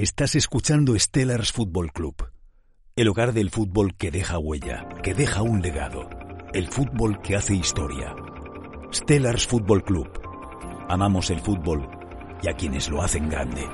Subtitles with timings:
[0.00, 2.30] Estás escuchando Stellars Football Club,
[2.94, 6.08] el hogar del fútbol que deja huella, que deja un legado,
[6.54, 8.14] el fútbol que hace historia.
[8.92, 10.08] Stellars Football Club.
[10.88, 11.88] Amamos el fútbol
[12.40, 13.66] y a quienes lo hacen grande.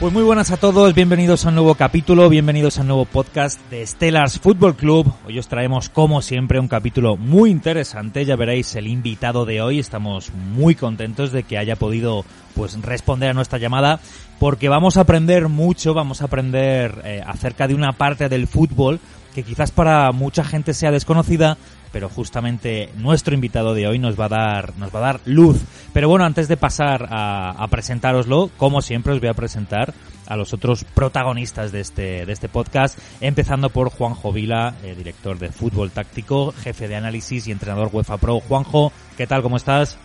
[0.00, 3.60] Pues muy buenas a todos, bienvenidos a un nuevo capítulo, bienvenidos a un nuevo podcast
[3.68, 5.12] de Stellars Football Club.
[5.26, 8.24] Hoy os traemos, como siempre, un capítulo muy interesante.
[8.24, 9.80] Ya veréis el invitado de hoy.
[9.80, 13.98] Estamos muy contentos de que haya podido pues responder a nuestra llamada
[14.38, 19.00] porque vamos a aprender mucho, vamos a aprender eh, acerca de una parte del fútbol
[19.34, 21.58] que quizás para mucha gente sea desconocida,
[21.92, 25.60] pero justamente nuestro invitado de hoy nos va a dar, nos va a dar luz.
[25.92, 29.94] Pero bueno, antes de pasar a, a presentároslo, como siempre os voy a presentar
[30.28, 35.38] a los otros protagonistas de este, de este podcast, empezando por Juanjo Vila, eh, director
[35.38, 38.40] de fútbol táctico, jefe de análisis y entrenador UEFA Pro.
[38.40, 39.42] Juanjo, ¿qué tal?
[39.42, 39.96] ¿Cómo estás?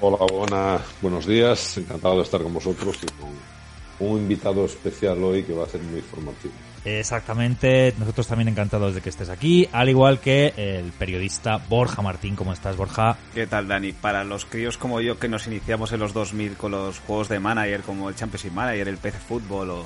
[0.00, 1.76] Hola, buena, buenos días.
[1.78, 5.82] Encantado de estar con vosotros y con un invitado especial hoy que va a ser
[5.82, 6.54] muy informativo.
[6.84, 12.36] Exactamente, nosotros también encantados de que estés aquí, al igual que el periodista Borja Martín.
[12.36, 13.18] ¿Cómo estás, Borja?
[13.34, 13.92] ¿Qué tal, Dani?
[13.92, 17.38] Para los críos como yo que nos iniciamos en los 2000 con los juegos de
[17.38, 19.84] manager como el Championship Manager, el PC Fútbol o,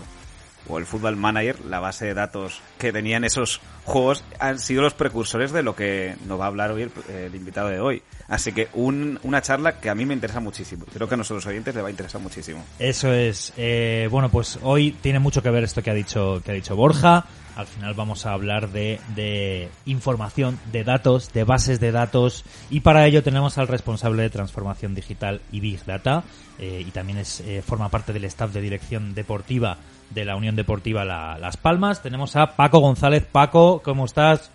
[0.69, 4.95] o el Football Manager, la base de datos que tenían esos juegos han sido los
[4.95, 8.03] precursores de lo que nos va a hablar hoy el, el invitado de hoy.
[8.29, 10.87] Así que un, una charla que a mí me interesa muchísimo.
[10.93, 12.65] Creo que a nuestros oyentes le va a interesar muchísimo.
[12.79, 13.53] Eso es.
[13.57, 16.77] Eh, bueno, pues hoy tiene mucho que ver esto que ha dicho, que ha dicho
[16.77, 17.27] Borja.
[17.57, 22.81] Al final vamos a hablar de, de información, de datos, de bases de datos y
[22.81, 26.25] para ello tenemos al responsable de transformación digital y Big Data
[26.59, 29.79] eh, y también es, eh, forma parte del staff de dirección deportiva
[30.11, 32.03] de la Unión Deportiva la, Las Palmas.
[32.03, 33.27] Tenemos a Paco González.
[33.31, 34.51] Paco, ¿cómo estás?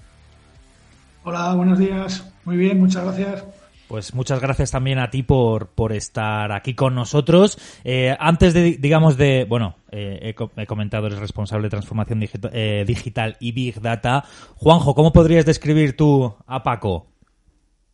[1.24, 2.32] Hola, buenos días.
[2.46, 3.44] Muy bien, muchas gracias.
[3.88, 7.58] Pues muchas gracias también a ti por, por estar aquí con nosotros.
[7.84, 12.20] Eh, antes de, digamos, de, bueno, eh, he, co- he comentado, eres responsable de transformación
[12.20, 14.24] digita- eh, digital y Big Data.
[14.58, 17.08] Juanjo, ¿cómo podrías describir tú a Paco?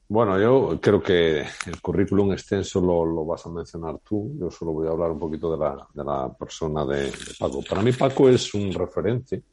[0.07, 4.35] Bueno, yo creo que el currículum extenso lo, lo vas a mencionar tú.
[4.39, 7.63] Yo solo voy a hablar un poquito de la, de la persona de, de Paco.
[7.67, 9.43] Para mí, Paco es un referente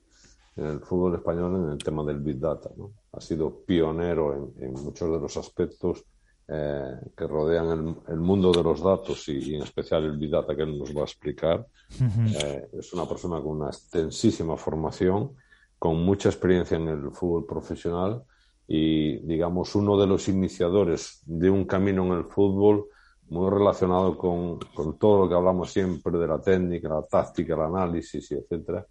[0.56, 2.68] en el fútbol español en el tema del Big Data.
[2.76, 2.92] ¿no?
[3.12, 6.04] Ha sido pionero en, en muchos de los aspectos
[6.48, 10.30] eh, que rodean el, el mundo de los datos y, y en especial el Big
[10.30, 11.66] Data que él nos va a explicar.
[11.98, 15.30] Eh, es una persona con una extensísima formación,
[15.78, 18.22] con mucha experiencia en el fútbol profesional
[18.66, 22.86] y, digamos, uno de los iniciadores de un camino en el fútbol
[23.28, 27.62] muy relacionado con, con todo lo que hablamos siempre de la técnica, la táctica, el
[27.62, 28.86] análisis y etcétera,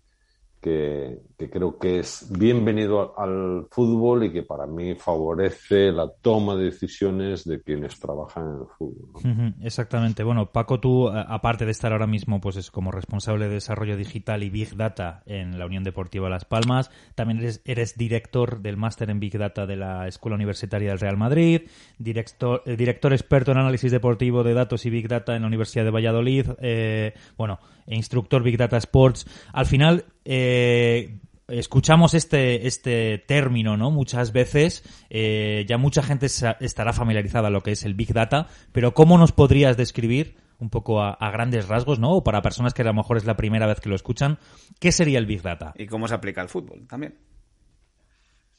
[0.62, 6.56] que, que creo que es bienvenido al fútbol y que para mí favorece la toma
[6.56, 9.54] de decisiones de quienes trabajan en el fútbol.
[9.62, 10.24] Exactamente.
[10.24, 14.44] Bueno, Paco, tú, aparte de estar ahora mismo pues es como responsable de desarrollo digital
[14.44, 19.10] y Big Data en la Unión Deportiva Las Palmas, también eres, eres director del máster
[19.10, 21.62] en Big Data de la Escuela Universitaria del Real Madrid,
[21.98, 25.86] director, eh, director experto en análisis deportivo de datos y Big Data en la Universidad
[25.86, 29.26] de Valladolid, eh, bueno, e instructor Big Data Sports.
[29.54, 33.92] Al final, eh, escuchamos este, este término, ¿no?
[33.92, 38.48] Muchas veces, eh, ya mucha gente estará familiarizada a lo que es el Big Data,
[38.72, 42.12] pero ¿cómo nos podrías describir un poco a, a grandes rasgos, ¿no?
[42.12, 44.38] O para personas que a lo mejor es la primera vez que lo escuchan,
[44.80, 45.74] ¿qué sería el Big Data?
[45.76, 47.18] ¿Y cómo se aplica al fútbol también?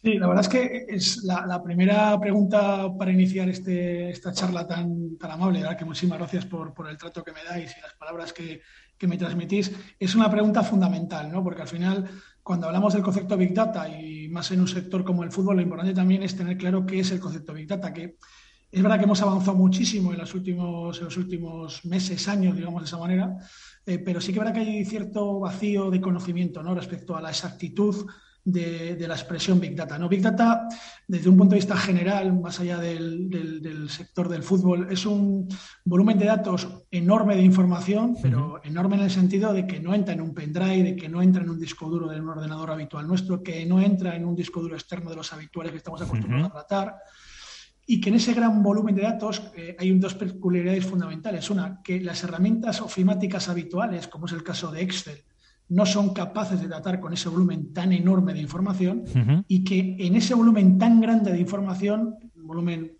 [0.03, 4.67] Sí, la verdad es que es la, la primera pregunta para iniciar este, esta charla
[4.67, 5.78] tan, tan amable, ¿verdad?
[5.78, 8.61] que muchísimas gracias por, por el trato que me dais y las palabras que,
[9.03, 9.73] que me transmitís.
[9.99, 11.43] Es una pregunta fundamental, ¿no?
[11.43, 12.09] porque al final,
[12.41, 15.63] cuando hablamos del concepto Big Data y más en un sector como el fútbol, lo
[15.63, 18.15] importante también es tener claro qué es el concepto Big Data, que
[18.71, 22.81] es verdad que hemos avanzado muchísimo en los últimos, en los últimos meses, años, digamos
[22.81, 23.37] de esa manera,
[23.84, 26.72] eh, pero sí que es verdad que hay cierto vacío de conocimiento ¿no?
[26.72, 28.07] respecto a la exactitud
[28.44, 29.98] de, de, la expresión Big Data.
[29.98, 30.09] ¿no?
[30.09, 30.66] Big Data,
[31.06, 35.06] desde un punto de vista general, más allá del, del, del, sector del fútbol, es
[35.06, 35.48] un
[35.84, 38.60] volumen de datos enorme de información, pero uh -huh.
[38.65, 41.42] enorme en el sentido de que no entra en un pendrive, de que no entra
[41.42, 44.60] en un disco duro de un ordenador habitual nuestro, que no entra en un disco
[44.60, 46.59] duro externo de los habituales que estamos acostumbrados uh -huh.
[46.59, 46.97] a tratar.
[47.86, 51.50] Y que en ese gran volumen de datos eh, hay dos peculiaridades fundamentales.
[51.50, 55.18] Una, que las herramientas ofimáticas habituales, como es el caso de Excel,
[55.72, 59.04] no son capaces de tratar con ese volumen tan enorme de información
[59.48, 62.92] y que en ese volumen tan grande de información, un volumen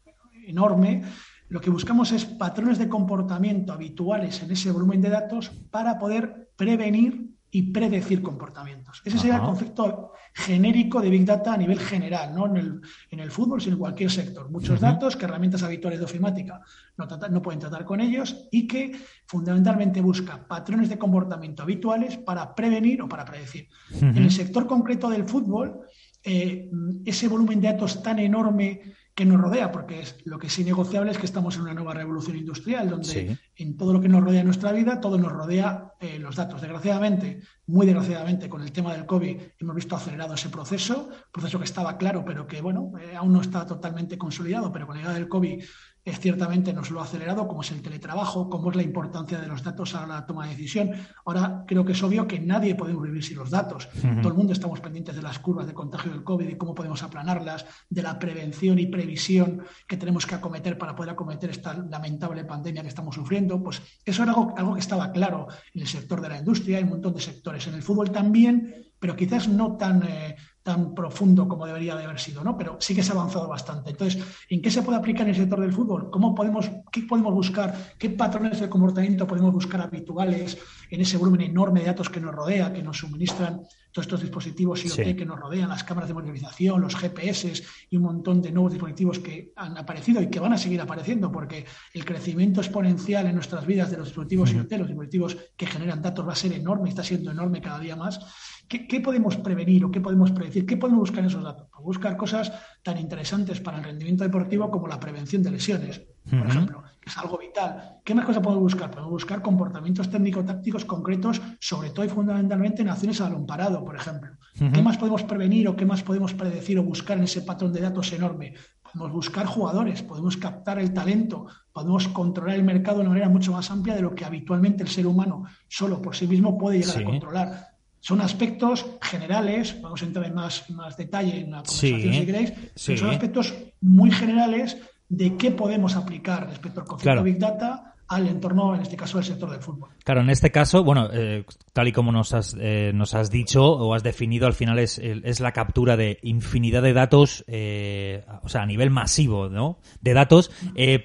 [0.47, 1.03] enorme,
[1.49, 6.51] lo que buscamos es patrones de comportamiento habituales en ese volumen de datos para poder
[6.57, 9.03] prevenir y predecir comportamientos.
[9.05, 13.21] Ese sería el concepto genérico de Big Data a nivel general, no en el, en
[13.21, 14.51] el fútbol, sino en cualquier sector.
[14.51, 16.63] Muchos datos que herramientas habituales de ofimática
[16.97, 22.55] no, no, pueden tratar con ellos y que fundamentalmente busca patrones de comportamiento habituales para
[22.55, 23.69] prevenir o para predecir.
[24.01, 25.81] En el sector concreto del fútbol,
[26.25, 26.71] eh,
[27.05, 28.81] ese volumen de datos tan enorme
[29.15, 31.93] que nos rodea, porque es, lo que es innegociable es que estamos en una nueva
[31.93, 35.93] revolución industrial, donde en todo lo que nos rodea en nuestra vida, todo nos rodea
[36.01, 36.63] eh, los datos.
[36.63, 41.65] Desgraciadamente, muy desgraciadamente, con el tema del COVID hemos visto acelerado ese proceso, proceso que
[41.65, 45.19] estaba claro, pero que, bueno, eh, aún no está totalmente consolidado, pero con la llegada
[45.19, 45.63] del COVID
[46.05, 49.47] es ciertamente nos lo ha acelerado, como es el teletrabajo, como es la importancia de
[49.47, 50.91] los datos a la toma de decisión.
[51.25, 53.89] Ahora creo que es obvio que nadie puede vivir sin los datos.
[54.21, 57.03] Todo el mundo estamos pendientes de las curvas de contagio del COVID y cómo podemos
[57.05, 62.45] aplanarlas, de la prevención y previsión que tenemos que acometer para poder acometer esta lamentable
[62.45, 63.63] pandemia que estamos sufriendo.
[63.63, 66.83] Pues eso era algo, algo que estaba claro en el sector de la industria, y
[66.83, 67.67] un montón de sectores.
[67.69, 70.03] En el fútbol también, pero quizás no tan...
[70.03, 72.57] Eh, tan profundo como debería de haber sido, ¿no?
[72.57, 73.91] Pero sí que se ha avanzado bastante.
[73.91, 76.11] Entonces, ¿en qué se puede aplicar en el sector del fútbol?
[76.11, 77.75] ¿Cómo podemos, qué podemos buscar?
[77.99, 80.59] ¿Qué patrones de comportamiento podemos buscar habituales
[80.91, 83.63] en ese volumen enorme de datos que nos rodea, que nos suministran
[83.93, 87.53] todos estos dispositivos IoT que nos rodean, las cámaras de monitorización, los GPS
[87.91, 91.31] y un montón de nuevos dispositivos que han aparecido y que van a seguir apareciendo,
[91.31, 96.03] porque el crecimiento exponencial en nuestras vidas de los dispositivos IoT, los dispositivos que generan
[96.03, 98.21] datos, va a ser enorme, está siendo enorme cada día más.
[98.67, 100.65] ¿Qué, podemos prevenir o qué podemos predecir?
[100.65, 101.69] ¿Qué podemos buscar en esos datos?
[101.83, 102.53] buscar cosas
[102.83, 107.19] tan interesantes para el rendimiento deportivo como la prevención de lesiones, por ejemplo, que es
[107.19, 108.01] algo vital.
[108.05, 108.91] ¿Qué más cosas podemos buscar?
[108.91, 113.97] Podemos buscar comportamientos técnico-tácticos concretos, sobre todo y fundamentalmente en acciones a balón parado, por
[113.97, 114.31] ejemplo.
[114.55, 117.81] ¿Qué más podemos prevenir o qué más podemos predecir o buscar en ese patrón de
[117.81, 118.55] datos enorme?
[118.83, 123.53] Podemos buscar jugadores, podemos captar el talento, podemos controlar el mercado de una manera mucho
[123.53, 126.99] más amplia de lo que habitualmente el ser humano solo por sí mismo puede llegar
[126.99, 127.73] a controlar.
[128.01, 132.53] Son aspectos generales, vamos a entrar en más, más detalle en la conversación si queréis,
[132.85, 134.77] pero son aspectos muy generales
[135.13, 139.25] de qué podemos aplicar respecto al concepto Big Data al entorno, en este caso, del
[139.25, 139.89] sector del fútbol.
[140.05, 143.65] Claro, en este caso, bueno, eh, tal y como nos has, eh, nos has dicho
[143.65, 148.51] o has definido, al final es, es la captura de infinidad de datos, eh, o
[148.51, 149.79] sea, a nivel masivo, ¿no?
[150.03, 150.51] De datos,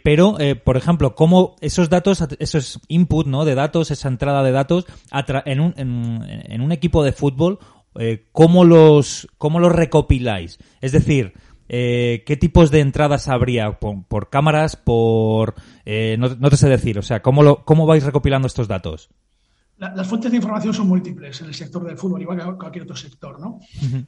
[0.03, 3.45] pero, por ejemplo, cómo esos datos, esos input, ¿no?
[3.45, 4.85] De datos, esa entrada de datos,
[5.45, 7.59] en un, en, en un equipo de fútbol,
[8.33, 10.59] ¿cómo los, cómo los recopiláis?
[10.81, 11.33] Es decir,
[11.69, 13.79] eh, ¿qué tipos de entradas habría?
[13.79, 14.75] ¿Por, cámaras?
[14.75, 15.55] ¿Por...?
[15.85, 19.09] Eh, no, te sé decir, o sea, ¿cómo, lo, cómo vais recopilando estos datos?
[19.77, 22.95] las fuentes de información son múltiples en el sector del fútbol, igual que cualquier otro
[22.95, 23.59] sector, ¿no?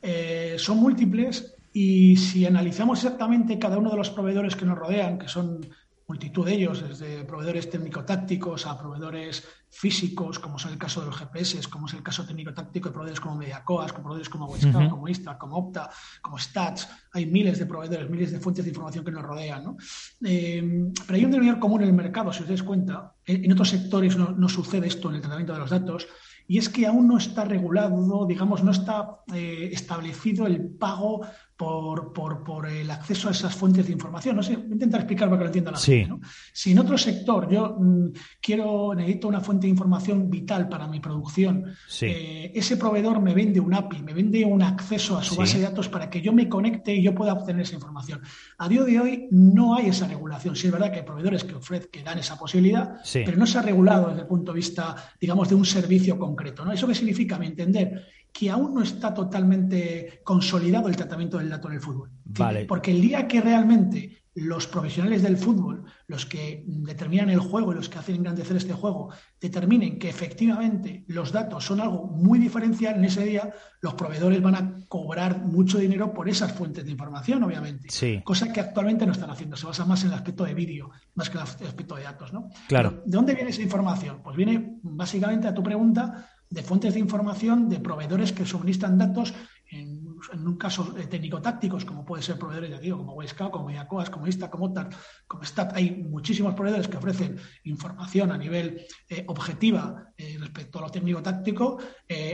[0.02, 5.20] Eh, son múltiples y si analizamos exactamente cada uno de los proveedores que nos rodean,
[5.20, 5.62] que son
[6.10, 11.16] multitud de ellos, desde proveedores técnico-tácticos a proveedores físicos, como es el caso de los
[11.16, 15.08] GPS, como es el caso técnico-táctico de proveedores como Mediacoas, como proveedores como Westcam, como
[15.08, 15.88] Istar, como Opta,
[16.24, 16.90] como Stats.
[17.14, 19.64] Hay miles de proveedores, miles de fuentes de información que nos rodean.
[19.64, 19.78] ¿no?
[20.26, 23.14] Eh, pero hay un denominador común en el mercado, si os dais cuenta.
[23.24, 26.08] En, otros sectores no, no, sucede esto en el tratamiento de los datos.
[26.48, 31.22] Y es que aún no está regulado, digamos, no está eh, establecido el pago
[31.60, 34.34] por, por, el acceso a esas fuentes de información.
[34.34, 36.16] No sé, voy a intentar explicar para que lo entiendan la gente.
[36.54, 41.02] Si en otro sector yo mm, quiero, necesito una fuente de información vital para mi
[41.02, 41.66] producción,
[42.02, 45.66] eh, ese proveedor me vende un API, me vende un acceso a su base de
[45.66, 48.22] datos para que yo me conecte y yo pueda obtener esa información.
[48.58, 50.56] A día de hoy no hay esa regulación.
[50.56, 53.58] Sí es verdad que hay proveedores que ofrecen, que dan esa posibilidad, pero no se
[53.58, 56.64] ha regulado desde el punto de vista, digamos, de un servicio concreto.
[56.64, 56.72] ¿no?
[56.72, 57.36] ¿Eso qué significa?
[57.36, 61.82] A mi entender, que aún no está totalmente consolidado el tratamiento del dato en el
[61.82, 62.12] fútbol.
[62.26, 62.66] Vale.
[62.66, 67.76] Porque el día que realmente los profesionales del fútbol, los que determinan el juego y
[67.76, 69.10] los que hacen engrandecer este juego,
[69.40, 74.56] determinen que efectivamente los datos son algo muy diferencial, en ese día los proveedores van
[74.56, 77.90] a cobrar mucho dinero por esas fuentes de información, obviamente.
[77.90, 78.22] Sí.
[78.24, 79.58] Cosa que actualmente no están haciendo.
[79.58, 82.32] Se basa más en el aspecto de vídeo, más que en el aspecto de datos,
[82.32, 82.50] ¿no?
[82.68, 83.02] Claro.
[83.06, 84.22] ¿De dónde viene esa información?
[84.24, 89.34] Pues viene básicamente a tu pregunta de fuentes de información de proveedores que suministran datos
[90.34, 93.70] en en un caso eh, técnico-tácticos, como puede ser proveedores, ya digo, como Weisca, como
[93.70, 94.90] Iacoas, como Ista, como TAR,
[95.28, 100.06] como STAT, hay muchísimos proveedores que ofrecen información a nivel eh, objetiva
[100.38, 101.80] respecto a lo técnico-táctico.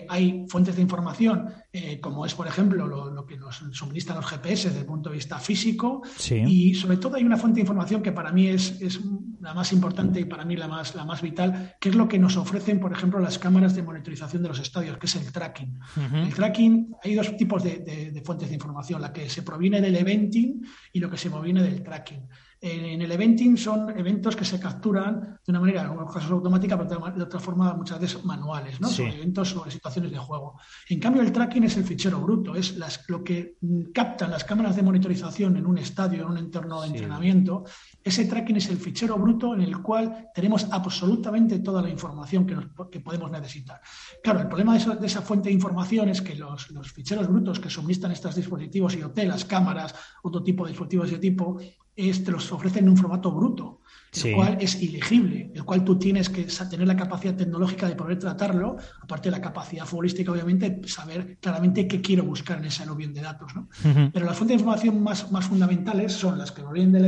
[0.09, 1.53] hay fuentes de información,
[2.01, 5.37] como es, por ejemplo, lo, que nos suministran los GPS desde el punto de vista
[5.37, 6.01] físico.
[6.47, 8.99] Y sobre todo hay una fuente de información que para mí es, es
[9.45, 12.17] la más importante y para mí la más, la más vital, que es lo que
[12.17, 15.79] nos ofrecen, por ejemplo, las cámaras de monitorización de los estadios, que es el tracking.
[16.13, 17.77] El tracking, hay dos tipos de,
[18.23, 21.83] fuentes de información, la que se proviene del eventing y lo que se proviene del
[21.83, 22.27] tracking.
[22.61, 26.75] En el eventing son eventos que se capturan de una manera, en algunos casos automática,
[26.77, 28.87] pero de otra forma muchas veces manuales, ¿no?
[28.87, 30.59] Son eventos sobre situaciones de juego.
[30.89, 32.75] En cambio, el tracking es el fichero bruto, es
[33.07, 33.57] lo que
[33.93, 37.65] captan las cámaras de monitorización en un estadio, en un entorno de entrenamiento.
[38.05, 42.99] Ese tracking es el fichero bruto en el cual tenemos absolutamente toda la información que,
[42.99, 43.81] podemos necesitar.
[44.21, 48.11] Claro, el problema de, esa fuente de información es que los, ficheros brutos que suministran
[48.11, 51.57] estos dispositivos IoT, las cámaras, otro tipo de dispositivos de ese tipo,
[51.95, 53.81] es, te los ofrecen en un formato bruto,
[54.23, 58.19] el cual es ilegible, el cual tú tienes que tener la capacidad tecnológica de poder
[58.19, 63.15] tratarlo, aparte de la capacidad futbolística, obviamente, saber claramente qué quiero buscar en ese aluvión
[63.15, 63.55] de datos.
[63.55, 63.67] ¿no?
[64.13, 67.05] Pero las fuentes de información más, más fundamentales son las que provienen del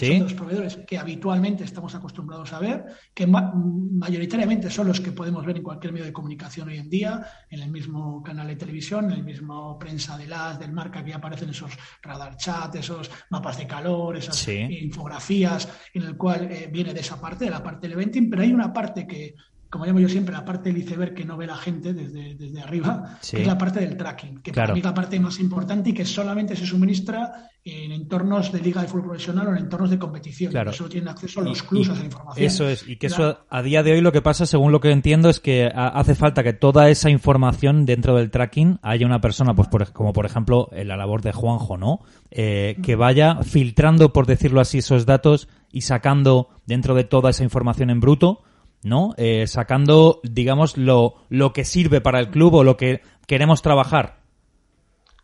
[0.00, 2.84] eventing, son los proveedores que habitualmente estamos acostumbrados a ver,
[3.14, 7.26] que mayoritariamente son los que podemos ver en cualquier medio de comunicación hoy en día,
[7.50, 11.12] en el mismo canal de televisión, en el mismo prensa de las, del marca, que
[11.12, 11.72] aparecen esos
[12.02, 17.20] radar chat, esos mapas de calor, esas infografías, en el cual eh, viene de esa
[17.20, 19.34] parte, de la parte del eventing, pero hay una parte que
[19.72, 22.60] como llamo yo siempre, la parte del iceberg que no ve la gente desde, desde
[22.60, 25.88] arriba, que es la parte del tracking, que para mí es la parte más importante
[25.88, 29.90] y que solamente se suministra en entornos de liga de fútbol profesional o en entornos
[29.90, 30.50] de competición.
[30.50, 30.72] Claro.
[30.72, 32.46] Solo tienen acceso a los clubes a esa información.
[32.46, 34.90] Eso es, y que eso a día de hoy lo que pasa, según lo que
[34.90, 39.54] entiendo, es que hace falta que toda esa información dentro del tracking haya una persona,
[39.54, 42.00] pues como por ejemplo la labor de Juanjo, ¿no?
[42.30, 47.44] Eh, que vaya filtrando, por decirlo así, esos datos y sacando dentro de toda esa
[47.44, 48.42] información en bruto
[48.82, 49.14] ¿no?
[49.16, 54.18] Eh, sacando, digamos, lo, lo que sirve para el club o lo que queremos trabajar.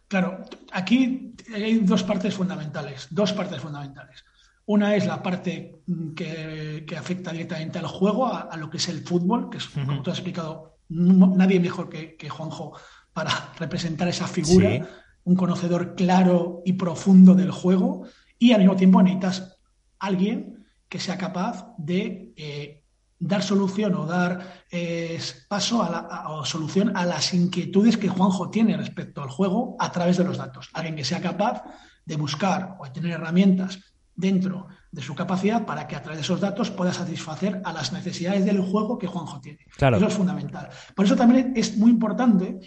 [0.06, 4.24] Claro, aquí hay dos partes fundamentales, dos partes fundamentales.
[4.66, 5.80] Una es la parte
[6.14, 10.10] que, afecta directamente al juego, a, lo que es el fútbol, que es, como tú
[10.10, 12.74] has explicado, nadie mejor que, Juanjo
[13.12, 14.86] para representar esa figura,
[15.24, 18.04] un conocedor claro y profundo del juego,
[18.38, 19.58] y al mismo tiempo necesitas
[19.98, 22.77] alguien que sea capaz de eh,
[23.18, 28.50] dar solución o dar eh, paso a la, o solución a las inquietudes que Juanjo
[28.50, 30.70] tiene respecto al juego a través de los datos.
[30.72, 31.62] Alguien que sea capaz
[32.04, 33.80] de buscar o de tener herramientas
[34.14, 37.92] dentro de su capacidad para que a través de esos datos pueda satisfacer a las
[37.92, 39.60] necesidades del juego que Juanjo tiene.
[39.98, 40.68] Eso es fundamental.
[40.94, 42.58] Por eso también es muy importante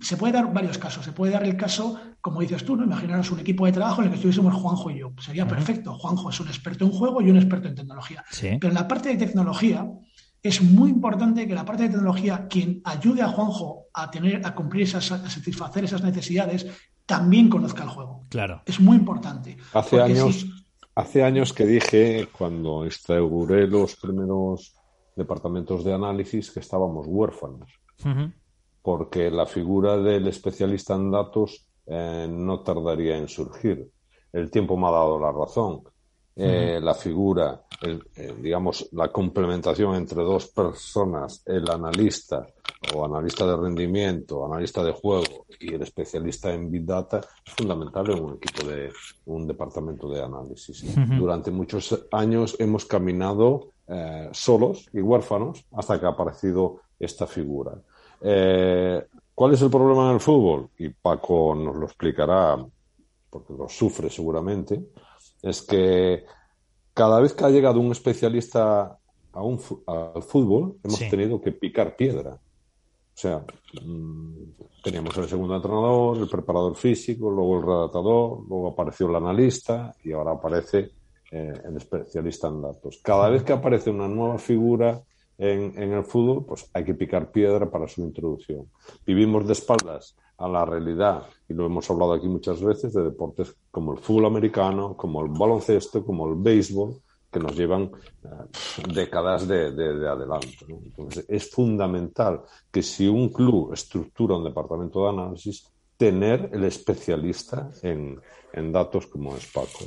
[0.00, 1.04] se puede dar varios casos.
[1.04, 2.84] Se puede dar el caso, como dices tú, ¿no?
[2.84, 5.12] Imaginaros un equipo de trabajo en el que estuviésemos Juanjo y yo.
[5.20, 5.94] Sería perfecto.
[5.98, 8.24] Juanjo es un experto en juego y un experto en tecnología.
[8.40, 9.86] Pero en la parte de tecnología
[10.42, 14.54] es muy importante que la parte de tecnología, quien ayude a Juanjo a tener, a
[14.54, 16.66] cumplir esas, a satisfacer esas necesidades,
[17.06, 18.26] también conozca el juego.
[18.28, 18.62] Claro.
[18.66, 19.56] Es muy importante.
[19.72, 20.46] Hace años,
[20.94, 24.74] hace años que dije, cuando instauré los primeros
[25.16, 27.70] departamentos de análisis, que estábamos huérfanos
[28.84, 33.90] porque la figura del especialista en datos eh, no tardaría en surgir.
[34.30, 35.80] El tiempo me ha dado la razón.
[36.36, 42.46] Eh, la figura, eh, digamos, la complementación entre dos personas, el analista
[42.94, 48.10] o analista de rendimiento, analista de juego y el especialista en Big Data, es fundamental
[48.10, 48.92] en un equipo de
[49.24, 50.84] un departamento de análisis.
[51.18, 53.70] Durante muchos años hemos caminado
[54.32, 57.80] solos y huérfanos hasta que ha aparecido esta figura.
[58.26, 60.70] Eh, ¿Cuál es el problema en el fútbol?
[60.78, 62.56] Y Paco nos lo explicará,
[63.28, 64.80] porque lo sufre seguramente,
[65.42, 66.24] es que
[66.94, 68.98] cada vez que ha llegado un especialista
[69.32, 72.30] a un, al fútbol, hemos tenido que picar piedra.
[72.34, 73.44] O sea,
[73.84, 79.94] mm, teníamos el segundo entrenador, el preparador físico, luego el redactador, luego apareció el analista
[80.02, 80.92] y ahora aparece
[81.30, 83.00] eh, el especialista en datos.
[83.02, 85.02] Cada vez que aparece una nueva figura
[85.38, 88.68] en, el fútbol, pues hay que picar piedra para su introducción.
[89.06, 93.56] Vivimos de espaldas a la realidad, y lo hemos hablado aquí muchas veces, de deportes
[93.70, 97.00] como el fútbol americano, como el baloncesto, como el béisbol,
[97.30, 97.90] que nos llevan
[98.22, 98.28] eh,
[98.92, 100.66] décadas de, de, adelanto.
[100.68, 107.70] Entonces, es fundamental que si un club estructura un departamento de análisis, tener el especialista
[107.82, 108.20] en,
[108.54, 109.84] en datos como es Paco.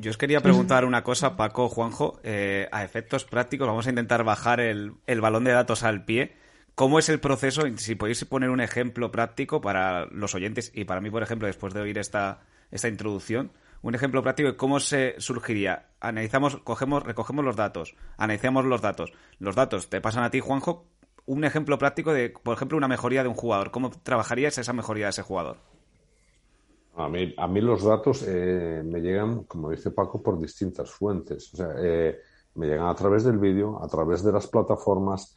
[0.00, 4.24] Yo os quería preguntar una cosa, Paco, Juanjo, eh, a efectos prácticos, vamos a intentar
[4.24, 6.36] bajar el, balón de datos al pie.
[6.74, 7.62] ¿Cómo es el proceso?
[7.76, 11.72] Si podéis poner un ejemplo práctico para los oyentes y para mí, por ejemplo, después
[11.72, 12.40] de oír esta,
[12.72, 15.86] esta introducción, un ejemplo práctico de cómo se surgiría.
[16.00, 19.12] Analizamos, cogemos, recogemos los datos, analizamos los datos.
[19.38, 20.86] Los datos te pasan a ti, Juanjo.
[21.26, 23.70] Un ejemplo práctico de, por ejemplo, una mejoría de un jugador.
[23.70, 25.56] ¿Cómo trabajarías esa mejoría de ese jugador?
[26.96, 31.52] A mí, a mí los datos eh, me llegan, como dice Paco, por distintas fuentes.
[31.54, 32.18] O sea, eh,
[32.54, 35.34] me llegan a través del vídeo, a través de las plataformas.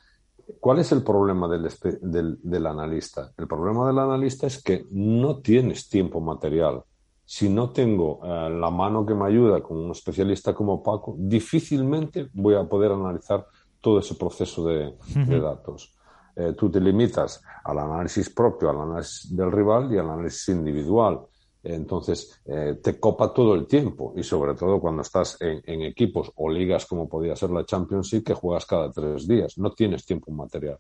[0.60, 1.68] ¿Cuál es el problema del,
[2.02, 3.34] del, del, analista?
[3.38, 6.84] El problema del analista es que no tienes tiempo material.
[7.26, 12.30] Si no tengo eh, la mano que me ayuda con un especialista como Paco, difícilmente
[12.34, 13.48] voy a poder analizar
[13.82, 15.98] todo ese proceso de, de datos.
[16.36, 21.22] Eh, tú te limitas al análisis propio, al análisis del rival y al análisis individual.
[21.64, 26.48] Entonces, eh, te copa todo el tiempo y sobre todo cuando estás en, equipos o
[26.48, 29.58] ligas como podía ser la Champions League que juegas cada tres días.
[29.58, 30.78] No tienes tiempo material.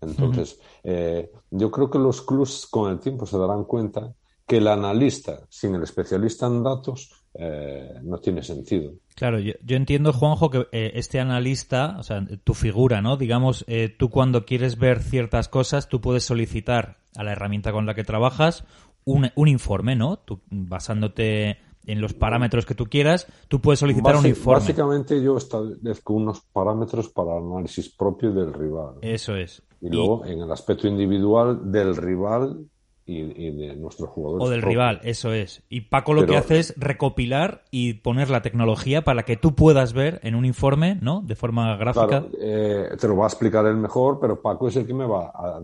[0.00, 4.12] Entonces, eh, yo creo que los clubs con el tiempo se darán cuenta
[4.48, 8.94] que el analista sin el especialista en datos eh, no tiene sentido.
[9.14, 13.16] Claro, yo, entiendo, Juanjo, que este analista, o sea, tu figura, ¿no?
[13.16, 13.66] Digamos,
[13.98, 18.04] tú cuando quieres ver ciertas cosas, tú puedes solicitar a la herramienta con la que
[18.04, 18.64] trabajas
[19.04, 20.18] un, informe, ¿no?
[20.18, 24.60] Tú, basándote en los parámetros que tú quieras, tú puedes solicitar un informe.
[24.60, 28.96] Básicamente yo establezco unos parámetros para análisis propio del rival.
[29.00, 29.62] Eso es.
[29.80, 32.66] Y luego en el aspecto individual del rival
[33.08, 34.42] y, de nuestro jugador.
[34.42, 35.62] O del rival, eso es.
[35.68, 39.94] Y Paco lo que hace es recopilar y poner la tecnología para que tú puedas
[39.94, 41.22] ver en un informe, ¿no?
[41.22, 42.24] De forma gráfica.
[42.38, 45.32] Eh, te lo va a explicar él mejor, pero Paco es el que me va
[45.34, 45.60] a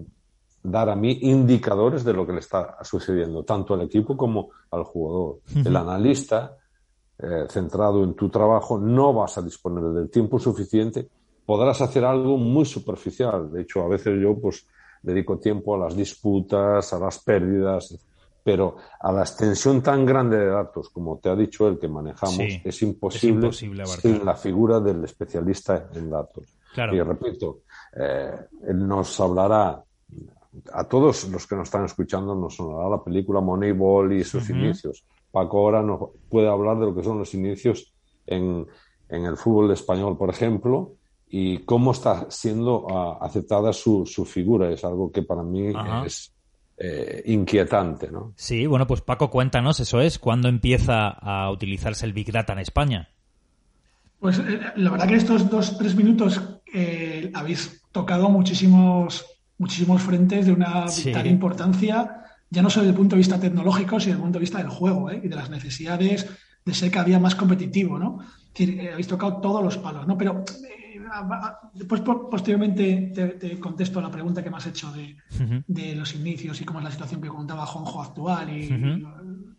[0.62, 4.84] dar a mí indicadores de lo que le está sucediendo, tanto al equipo como al
[4.84, 5.40] jugador.
[5.54, 6.56] El analista,
[7.18, 11.06] eh, centrado en tu trabajo, no vas a disponer del tiempo suficiente,
[11.44, 13.52] podrás hacer algo muy superficial.
[13.52, 14.66] De hecho, a veces yo pues
[15.04, 17.96] dedico tiempo a las disputas, a las pérdidas,
[18.42, 22.38] pero a la extensión tan grande de datos como te ha dicho el que manejamos
[22.64, 26.44] es imposible, sin la figura del especialista en datos.
[26.76, 27.60] Y repito,
[27.96, 28.32] eh,
[28.66, 29.82] él nos hablará
[30.72, 35.04] a todos los que nos están escuchando nos sonará la película Moneyball y sus inicios.
[35.30, 37.92] Paco ahora nos puede hablar de lo que son los inicios
[38.26, 38.66] en,
[39.08, 40.92] el fútbol español, por ejemplo,
[41.36, 44.70] y cómo está siendo ah, aceptada su, figura.
[44.70, 45.72] Es algo que para mí
[46.06, 46.32] es
[46.78, 48.34] eh, inquietante, ¿no?
[48.36, 52.60] Sí, bueno, pues Paco, cuéntanos, eso es, ¿cuándo empieza a utilizarse el Big Data en
[52.60, 53.08] España?
[54.20, 56.40] Pues eh, la verdad que estos dos, tres minutos
[56.72, 59.26] eh, habéis tocado muchísimos
[59.58, 63.98] muchísimos frentes de una vital importancia, ya no solo desde el punto de vista tecnológico,
[63.98, 65.20] sino desde el punto de vista del juego ¿eh?
[65.22, 66.28] y de las necesidades
[66.64, 68.20] de ser cada día más competitivo, ¿no?
[68.56, 70.16] Eh, habéis tocado todos los palos, ¿no?
[70.16, 70.83] Pero eh,
[71.74, 75.16] después, posteriormente, te, contesto a la pregunta que me has hecho de,
[75.66, 78.68] de, los inicios y cómo es la situación que contaba Juanjo actual y,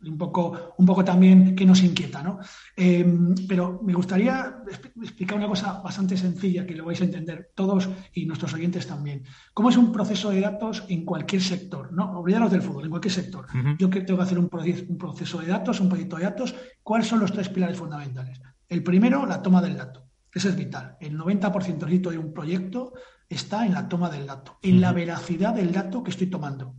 [0.09, 2.39] un poco, un poco también que nos inquieta, ¿no?
[2.75, 4.57] Em, pero me gustaría
[5.01, 9.23] explicar una cosa bastante sencilla que lo vais a entender todos y nuestros oyentes también.
[9.53, 11.91] ¿Cómo es un proceso de datos en cualquier sector?
[11.91, 13.47] No, olvidaros del fútbol, en cualquier sector.
[13.79, 17.07] Yo que tengo que hacer un, un proceso de datos, un proyecto de datos, ¿cuáles
[17.07, 18.39] son los tres pilares fundamentales?
[18.67, 20.04] El primero, la toma del dato.
[20.35, 20.97] Eso es vital.
[20.99, 22.93] El 90% de un proyecto
[23.29, 26.75] está en la toma del dato, en la veracidad del dato que estoy tomando.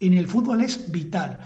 [0.00, 1.38] En el fútbol es vital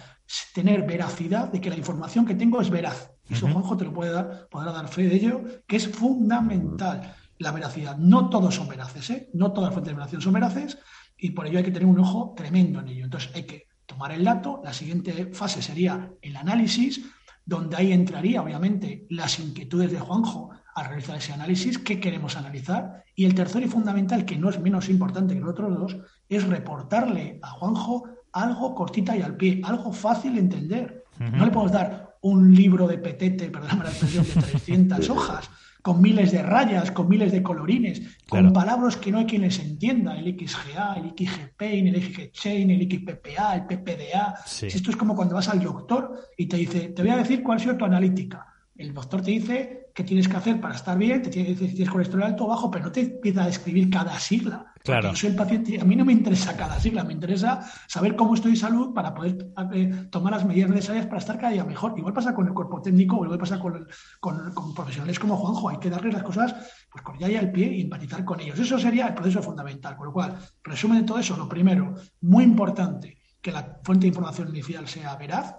[0.55, 3.11] tener veracidad de que la información que tengo es veraz.
[3.29, 7.15] Y eso Juanjo te lo puede dar, podrá dar fe de ello, que es fundamental
[7.39, 7.99] la veracidad.
[7.99, 9.31] No todos son veraces, ¿eh?
[9.35, 10.79] no todas las fuentes de veracidad son veraces,
[11.19, 13.05] y por ello hay que tener un ojo tremendo en ello.
[13.05, 17.03] Entonces hay que tomar el dato, la siguiente fase sería el análisis,
[17.45, 23.05] donde ahí entraría, obviamente, las inquietudes de Juanjo al realizar ese análisis, qué queremos analizar,
[23.15, 25.97] y el tercero y fundamental, que no es menos importante que los otros dos,
[26.29, 31.05] es reportarle a Juanjo algo cortita y al pie, algo fácil de entender.
[31.19, 35.51] No le podemos dar un libro de petete, perdóname la expresión, de 300 hojas,
[35.83, 39.59] con miles de rayas, con miles de colorines, con palabras que no hay quien les
[39.59, 44.35] entienda, el XGA, el XGPaint, el XGChain, el XPPA, el PPDA.
[44.63, 47.59] Esto es como cuando vas al doctor y te dice, te voy a decir cuál
[47.59, 48.47] ha sido tu analítica.
[48.77, 51.71] El doctor te dice qué tienes que hacer para estar bien, te tiene que decir
[51.71, 54.73] si tienes colesterol alto o bajo, pero no te empieza a escribir cada sigla.
[54.83, 55.11] Claro.
[55.11, 58.35] Yo soy el paciente, a mí no me interesa cada sigla, me interesa saber cómo
[58.35, 61.95] estoy de salud para poder eh, tomar las medidas necesarias para estar cada día mejor.
[61.97, 63.87] Igual pasa con el cuerpo técnico o igual pasa con,
[64.21, 65.69] con, profesionales como Juanjo.
[65.69, 66.55] Hay que darle las cosas
[66.91, 68.59] pues, con ya y al pie y empatizar con ellos.
[68.59, 69.97] Eso sería el proceso fundamental.
[69.97, 74.09] Con lo cual, resumen de todo eso, lo primero, muy importante, que la fuente de
[74.09, 75.57] información inicial sea veraz,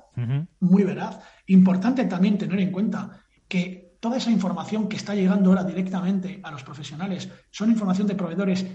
[0.59, 1.19] muy veraz.
[1.47, 6.51] Importante también tener en cuenta que toda esa información que está llegando ahora directamente a
[6.51, 8.65] los profesionales son información de proveedores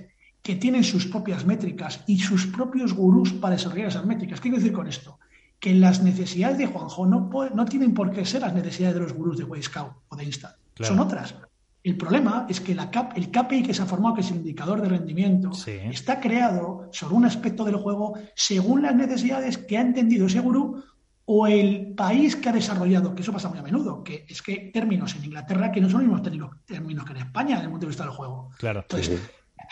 [0.41, 4.41] que tienen sus propias métricas y sus propios gurús para desarrollar esas métricas.
[4.41, 5.19] ¿Qué quiero decir con esto?
[5.59, 9.13] Que las necesidades de Juanjo no, no tienen por qué ser las necesidades de los
[9.13, 10.57] gurús de Wayscout o de Insta.
[10.81, 11.35] Son otras.
[11.83, 14.37] El problema es que la cap, el KPI que se ha formado, que es el
[14.37, 19.81] indicador de rendimiento, está creado sobre un aspecto del juego según las necesidades que ha
[19.81, 20.83] entendido ese gurú
[21.29, 24.71] o el país que ha desarrollado, que eso pasa muy a menudo, que es que
[24.73, 27.87] términos en Inglaterra que no son los mismos términos que en España desde el punto
[27.87, 28.51] de vista del juego.
[28.59, 28.81] Claro.
[28.81, 29.21] Entonces,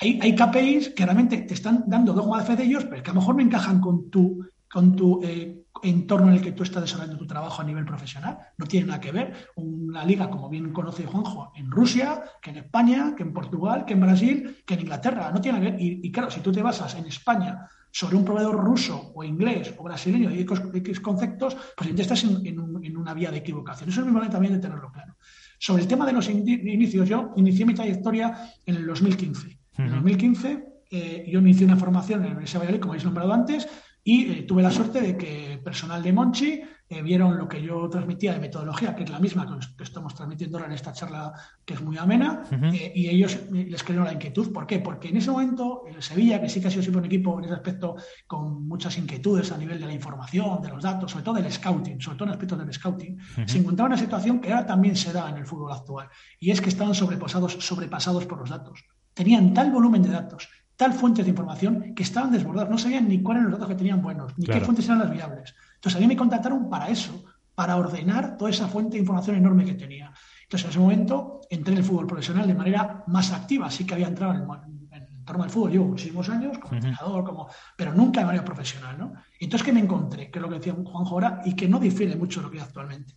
[0.00, 3.10] hay, hay KPIs que realmente te están dando dogma de fe de ellos, pero que
[3.10, 6.62] a lo mejor no encajan con tu, con tu eh, entorno en el que tú
[6.62, 8.38] estás desarrollando tu trabajo a nivel profesional.
[8.56, 12.56] No tiene nada que ver una liga, como bien conoce Juanjo, en Rusia, que en
[12.58, 15.30] España, que en Portugal, que en Brasil, que en Inglaterra.
[15.32, 16.04] No tiene nada que ver.
[16.04, 19.84] Y, claro, si tú te basas en España sobre un proveedor ruso o inglés o
[19.84, 23.88] brasileño y X conceptos, pues ya estás en, en, una vía de equivocación.
[23.88, 25.16] Eso es muy importante también de tenerlo claro.
[25.58, 29.58] Sobre el tema de los inicios, yo inicié mi trayectoria en el 2015.
[29.78, 33.32] En 2015 eh, yo inicié una formación en la Universidad de Valladolid, como habéis nombrado
[33.32, 33.68] antes,
[34.04, 37.88] y eh, tuve la suerte de que personal de Monchi eh, vieron lo que yo
[37.88, 41.32] transmitía de metodología, que es la misma que, estamos transmitiendo ahora en esta charla,
[41.64, 44.52] que es muy amena, y ellos les crearon la inquietud.
[44.52, 44.80] ¿Por qué?
[44.80, 47.46] Porque en ese momento, en Sevilla, que sí que ha sido siempre un equipo en
[47.46, 51.34] ese aspecto con muchas inquietudes a nivel de la información, de los datos, sobre todo
[51.36, 54.94] del scouting, sobre todo en aspectos del scouting, se encontraba una situación que ahora también
[54.94, 58.84] se da en el fútbol actual, y es que estaban sobrepasados, sobrepasados por los datos
[59.14, 62.70] tenían tal volumen de datos, tal fuentes de información, que estaban desbordados.
[62.70, 65.10] No sabían ni cuáles eran los datos que tenían buenos, ni qué fuentes eran las
[65.10, 65.54] viables.
[65.76, 69.64] Entonces a mí me contactaron para eso, para ordenar toda esa fuente de información enorme
[69.64, 70.12] que tenía.
[70.42, 73.70] Entonces en ese momento entré en el fútbol profesional de manera más activa.
[73.70, 77.48] Sí que había entrado en el, entorno del fútbol, llevo muchísimos años como entrenador, como,
[77.76, 78.98] pero nunca de manera profesional.
[78.98, 79.12] ¿no?
[79.38, 80.30] Entonces, ¿qué me encontré?
[80.30, 82.58] Que es lo que decía Juanjo ahora y que no difiere mucho de lo que
[82.58, 83.14] hay actualmente.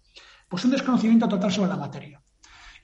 [0.47, 2.21] Pues un desconocimiento total sobre la materia.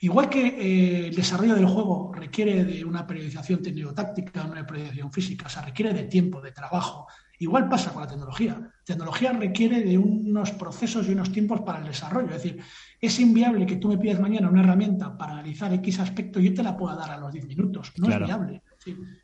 [0.04, 5.46] Igual que eh, el desarrollo del juego requiere de una periodización técnico-táctica, una periodización física,
[5.46, 7.06] o sea, requiere de tiempo, de trabajo,
[7.38, 8.52] igual pasa con la tecnología.
[8.60, 12.26] La tecnología requiere de unos procesos y unos tiempos para el desarrollo.
[12.26, 12.60] Es decir,
[13.00, 16.54] es inviable que tú me pidas mañana una herramienta para analizar X aspecto y yo
[16.54, 17.90] te la pueda dar a los 10 minutos.
[17.96, 18.60] No es viable.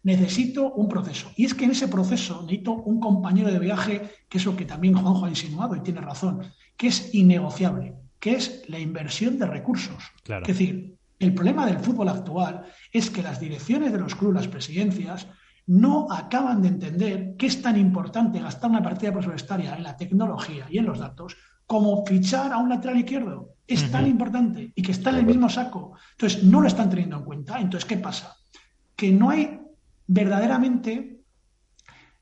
[0.02, 1.30] necesito un proceso.
[1.36, 4.64] Y es que en ese proceso necesito un compañero de viaje, que es lo que
[4.64, 6.40] también Juanjo ha insinuado y tiene razón,
[6.78, 10.04] que es innegociable que es la inversión de recursos.
[10.24, 14.48] Es decir, el problema del fútbol actual es que las direcciones de los clubes, las
[14.48, 15.26] presidencias,
[15.66, 20.66] no acaban de entender que es tan importante gastar una partida presupuestaria en la tecnología
[20.70, 23.54] y en los datos como fichar a un lateral izquierdo.
[23.66, 25.94] Es tan importante y que está en el mismo saco.
[26.12, 27.61] Entonces, no lo están teniendo en cuenta.
[27.61, 28.37] Entonces, ¿qué pasa?
[28.96, 29.61] Que no hay
[30.09, 31.20] verdaderamente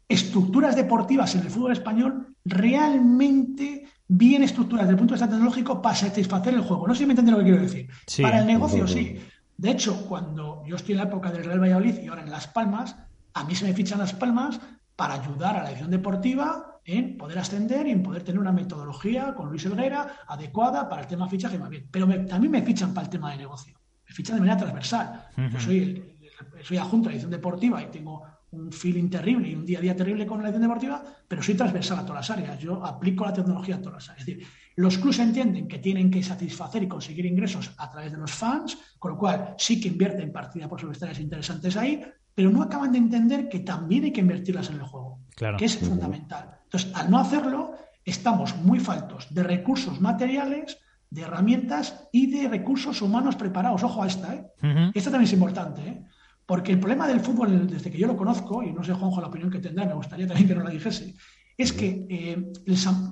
[0.06, 5.82] estructuras deportivas en el fútbol español realmente bien estructuradas desde el punto de vista tecnológico
[5.82, 6.88] para satisfacer el juego.
[6.88, 7.88] No sé si me entienden lo que quiero decir.
[8.22, 9.20] para el negocio, sí.
[9.56, 12.46] De hecho, cuando yo estoy en la época del Real Valladolid y ahora en Las
[12.46, 12.96] Palmas,
[13.34, 14.60] a mí se me fichan Las Palmas
[14.96, 19.34] para ayudar a la edición deportiva en poder ascender y en poder tener una metodología
[19.34, 21.86] con Luis Herrera adecuada para el tema fichaje más bien.
[21.90, 23.78] Pero también me fichan para el tema de negocio.
[24.08, 25.26] Me fichan de manera transversal.
[25.52, 26.18] Yo soy,
[26.62, 29.82] soy adjunto a la edición deportiva y tengo un feeling terrible y un día a
[29.82, 32.58] día terrible con la edición deportiva, pero soy transversal a todas las áreas.
[32.58, 34.20] Yo aplico la tecnología a todas las áreas.
[34.20, 38.18] Es decir, los clubes entienden que tienen que satisfacer y conseguir ingresos a través de
[38.18, 42.00] los fans, con lo cual sí que invierten partidas por subestarias interesantes ahí,
[42.34, 45.20] pero no acaban de entender que también hay que invertirlas en el juego,
[45.58, 46.60] que es fundamental.
[46.64, 50.78] Entonces, al no hacerlo, estamos muy faltos de recursos materiales,
[51.10, 53.82] de herramientas y de recursos humanos preparados.
[53.82, 54.46] Ojo a esta, ¿eh?
[54.94, 56.04] Esta también es importante, ¿eh?
[56.48, 59.26] Porque el problema del fútbol, desde que yo lo conozco, y no sé, Juanjo, la
[59.26, 61.14] opinión que tendrá, me gustaría también que no la dijese,
[61.58, 62.52] es que, eh,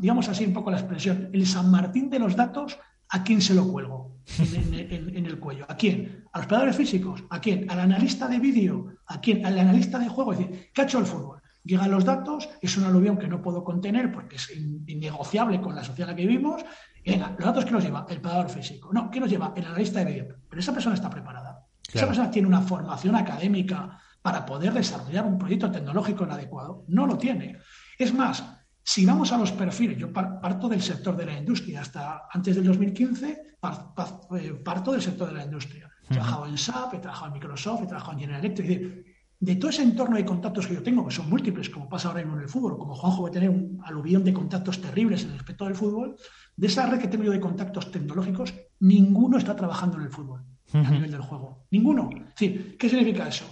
[0.01, 2.79] digamos así un poco la expresión, el San Martín de los datos,
[3.11, 5.67] ¿a quién se lo cuelgo en, el cuello?
[5.69, 6.25] ¿A quién?
[6.33, 7.25] ¿A los pegadores físicos?
[7.29, 7.71] ¿A quién?
[7.71, 8.95] ¿Al analista de vídeo?
[9.05, 9.45] ¿A quién?
[9.45, 10.33] ¿Al analista de juego?
[10.33, 11.43] Es decir, ¿qué ha hecho el fútbol?
[11.63, 14.51] Llegan los datos, es un aluvión que no puedo contener porque es
[14.87, 16.65] innegociable con la sociedad en la que vivimos.
[17.05, 18.89] Venga, los datos que nos lleva el pegador físico.
[18.95, 19.53] No, ¿qué nos lleva?
[19.55, 20.37] El analista de vídeo.
[20.49, 21.66] Pero esa persona está preparada.
[21.93, 26.85] Esa persona tiene una formación académica para poder desarrollar un proyecto tecnológico adecuado.
[26.89, 27.59] No lo tiene.
[27.97, 28.45] Es más,
[28.83, 32.65] si vamos a los perfiles, yo parto del sector de la industria, hasta antes del
[32.65, 35.91] 2015 eh, parto del sector de la industria.
[36.09, 39.07] He trabajado en SAP, he trabajado en Microsoft, he trabajado en General Electric.
[39.39, 42.21] de todo ese entorno de contactos que yo tengo, que son múltiples, como pasa ahora
[42.21, 45.31] mismo en el fútbol, como Juanjo va a tener un aluvión de contactos terribles en
[45.31, 46.17] el aspecto del fútbol,
[46.57, 50.45] de esa red que tengo yo de contactos tecnológicos, ninguno está trabajando en el fútbol
[50.73, 51.67] a nivel del juego.
[51.71, 52.11] Ninguno.
[52.37, 53.47] ¿qué significa eso?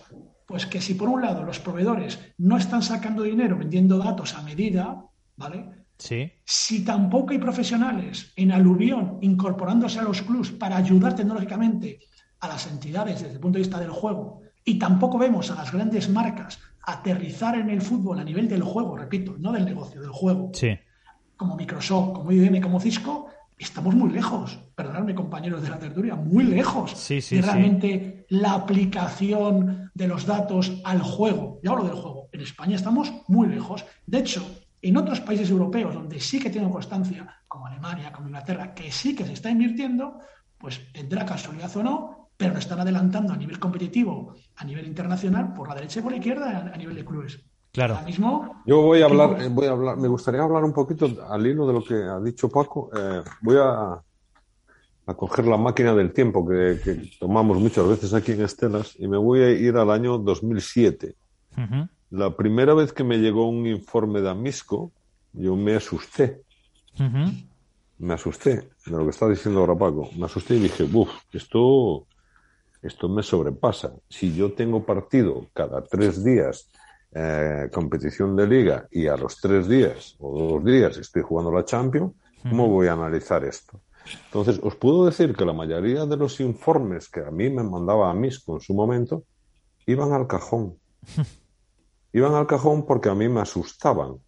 [0.46, 4.42] Pues que si por un lado los proveedores no están sacando dinero vendiendo datos a
[4.42, 5.05] medida,
[5.37, 5.87] ¿vale?
[5.98, 6.33] Sí.
[6.44, 12.00] Si tampoco hay profesionales en aluvión incorporándose a los clubs para ayudar tecnológicamente
[12.40, 15.72] a las entidades desde el punto de vista del juego Y tampoco vemos a las
[15.72, 20.11] grandes marcas aterrizar en el fútbol a nivel del juego, repito, no del negocio, del
[20.11, 20.50] juego.
[20.53, 20.77] Sí.
[21.37, 26.45] Como Microsoft, como IBM, como Cisco, estamos muy lejos, perdonadme compañeros de la tertulia, muy
[26.45, 31.61] lejos sí, sí, de realmente la aplicación de los datos al juego.
[31.62, 32.29] Yo hablo del juego.
[32.33, 33.85] En España estamos muy lejos.
[34.07, 34.45] De hecho,
[34.83, 39.14] en otros países europeos donde sí que tengo constancia, como Alemania, como Inglaterra, que sí
[39.14, 40.19] que se está invirtiendo,
[40.59, 45.55] pues tendrá casualidad o no, pero lo están adelantando a nivel competitivo, a nivel internacional,
[45.55, 47.40] por la derecha y por la izquierda, a nivel de clubes.
[47.75, 47.95] Claro.
[47.95, 51.11] Ahora mismo, Yo voy a hablar, eh, voy a hablar, me gustaría hablar un poquito
[51.29, 52.89] al hilo de lo que ha dicho Paco.
[52.97, 54.01] Eh, voy a,
[55.07, 59.09] a coger la máquina del tiempo que, que tomamos muchas veces aquí en Estelas y
[59.09, 61.17] me voy a ir al año 2007.
[61.59, 61.89] Ujú.
[62.11, 64.93] La primera vez que me llegó un informe de Amisco,
[65.33, 66.43] yo me asusté.
[67.99, 70.11] Me asusté de lo que está diciendo ahora Paco.
[70.17, 72.07] Me asusté y dije, uff, esto,
[72.83, 73.95] esto me sobrepasa.
[74.09, 76.71] Si yo tengo partido cada tres días,
[77.14, 81.64] eh, competición de liga, y a los tres días o dos días estoy jugando la
[81.64, 83.81] Champions, ¿cómo voy a analizar esto?
[84.27, 88.11] Entonces, os puedo decir que la mayoría de los informes que a mí me mandaba
[88.11, 89.24] a Misco en su momento
[89.87, 90.77] iban al cajón.
[92.12, 94.20] Iban al cajón porque a mí me asustaban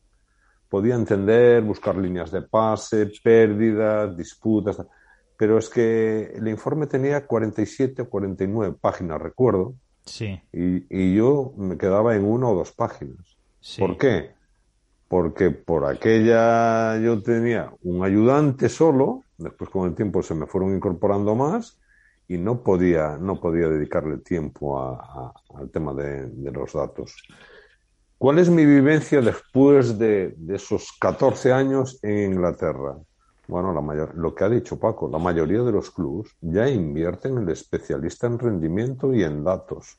[0.68, 4.76] podía entender, buscar líneas de pase, pérdidas, disputas,
[5.36, 9.74] pero es que el informe tenía 47 o 49 páginas, recuerdo,
[10.06, 13.38] Sí, y, y yo me quedaba en una o dos páginas.
[13.60, 13.82] sí.
[13.82, 14.34] ¿Por qué?
[15.08, 20.74] Porque por aquella yo tenía un ayudante solo, después con el tiempo se me fueron
[20.76, 21.80] incorporando más
[22.28, 27.14] y no podía, no podía dedicarle tiempo a- a- al tema de, de los datos.
[28.18, 32.96] ¿Cuál es mi vivencia después de, de esos 14 años en Inglaterra?
[33.48, 37.36] Bueno, la mayor, lo que ha dicho Paco, la mayoría de los clubes ya invierten
[37.36, 39.98] en el especialista en rendimiento y en datos.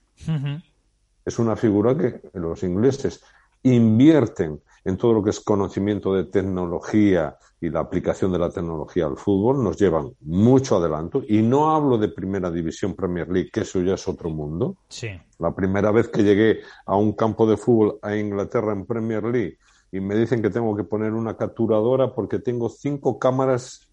[1.26, 3.24] Es una figura que los ingleses
[3.64, 9.06] invierten en todo lo que es conocimiento de tecnología y la aplicación de la tecnología
[9.06, 11.24] al fútbol, nos llevan mucho adelanto.
[11.28, 14.78] Y no hablo de Primera División Premier League, que eso ya es otro mundo.
[14.88, 15.10] Sí.
[15.40, 19.58] La primera vez que llegué a un campo de fútbol a Inglaterra en Premier League
[19.92, 23.88] y me dicen que tengo que poner una capturadora porque tengo cinco cámaras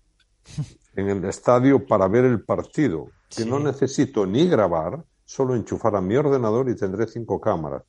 [0.96, 3.48] en el estadio para ver el partido, que Sí.
[3.50, 7.83] no necesito ni grabar, solo enchufar a mi ordenador y tendré cinco cámaras.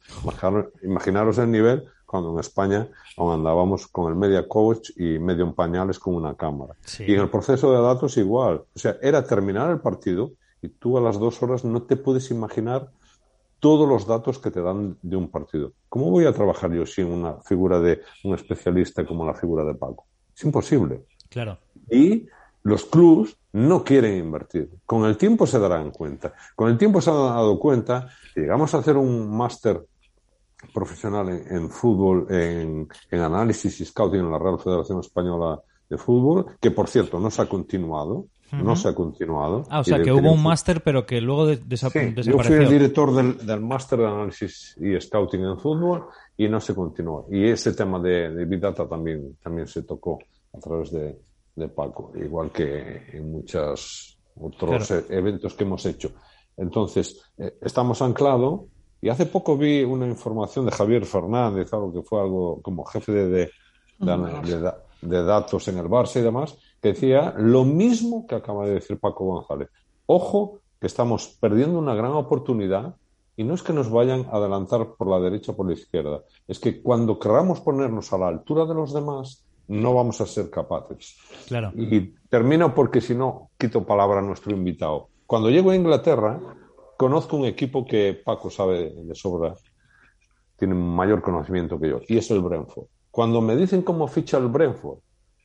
[0.83, 2.87] Imaginaros, el nivel cuando en España
[3.17, 6.75] aún andábamos con el media coach y medio en pañales con una cámara.
[6.85, 7.03] Sí.
[7.07, 8.63] Y en el proceso de datos igual.
[8.75, 12.31] O sea, era terminar el partido y tú a las dos horas no te puedes
[12.31, 12.89] imaginar
[13.65, 15.71] todos los datos que te dan de un partido.
[15.89, 19.73] ¿Cómo voy a trabajar yo sin una figura de un especialista como la figura de
[19.73, 20.05] Paco?
[20.35, 21.05] Es imposible.
[21.29, 21.57] Claro.
[21.89, 22.27] Y
[22.61, 24.69] los clubs no quieren invertir.
[24.85, 26.35] Con el tiempo se darán cuenta.
[26.55, 28.07] Con el tiempo se han dado cuenta.
[28.35, 29.83] Llegamos a hacer un máster
[30.71, 35.97] profesional en, en fútbol, en, en análisis y scouting en la Real Federación Española de
[35.97, 38.25] Fútbol, que por cierto no se ha continuado.
[38.51, 39.63] No se ha continuado.
[39.69, 42.13] Ah, o sea, que hubo un máster, pero que luego de- desa- Sí, yo fui
[42.13, 42.61] desapareció.
[42.61, 46.05] el director del, del máster de análisis y scouting en fútbol
[46.37, 47.27] y no se continuó.
[47.31, 50.19] Y ese tema de, de Big Data también, también se tocó
[50.53, 51.19] a través de,
[51.55, 55.01] de Paco, igual que en muchos otros Claro.
[55.01, 56.11] eh, eventos que hemos hecho.
[56.55, 58.61] Entonces, eh, estamos anclados
[59.01, 63.11] y hace poco vi una información de Javier Fernández, algo que fue algo como jefe
[63.11, 63.51] de, de,
[63.99, 68.25] de ana- de da- de datos en el Barça y demás, que decía lo mismo
[68.27, 69.69] que acaba de decir Paco González.
[70.05, 72.95] Ojo, que estamos perdiendo una gran oportunidad
[73.37, 76.21] y no es que nos vayan a adelantar por la derecha o por la izquierda,
[76.47, 80.49] es que cuando queramos ponernos a la altura de los demás, no vamos a ser
[80.49, 81.17] capaces.
[81.47, 81.71] Claro.
[81.75, 85.09] Y termino porque si no, quito palabra a nuestro invitado.
[85.25, 86.39] Cuando llego a Inglaterra,
[86.97, 89.55] conozco un equipo que Paco sabe de sobra,
[90.57, 92.87] tiene mayor conocimiento que yo, y es el Brentford.
[93.15, 94.97] Cuando me dicen cómo ficha el Brentford,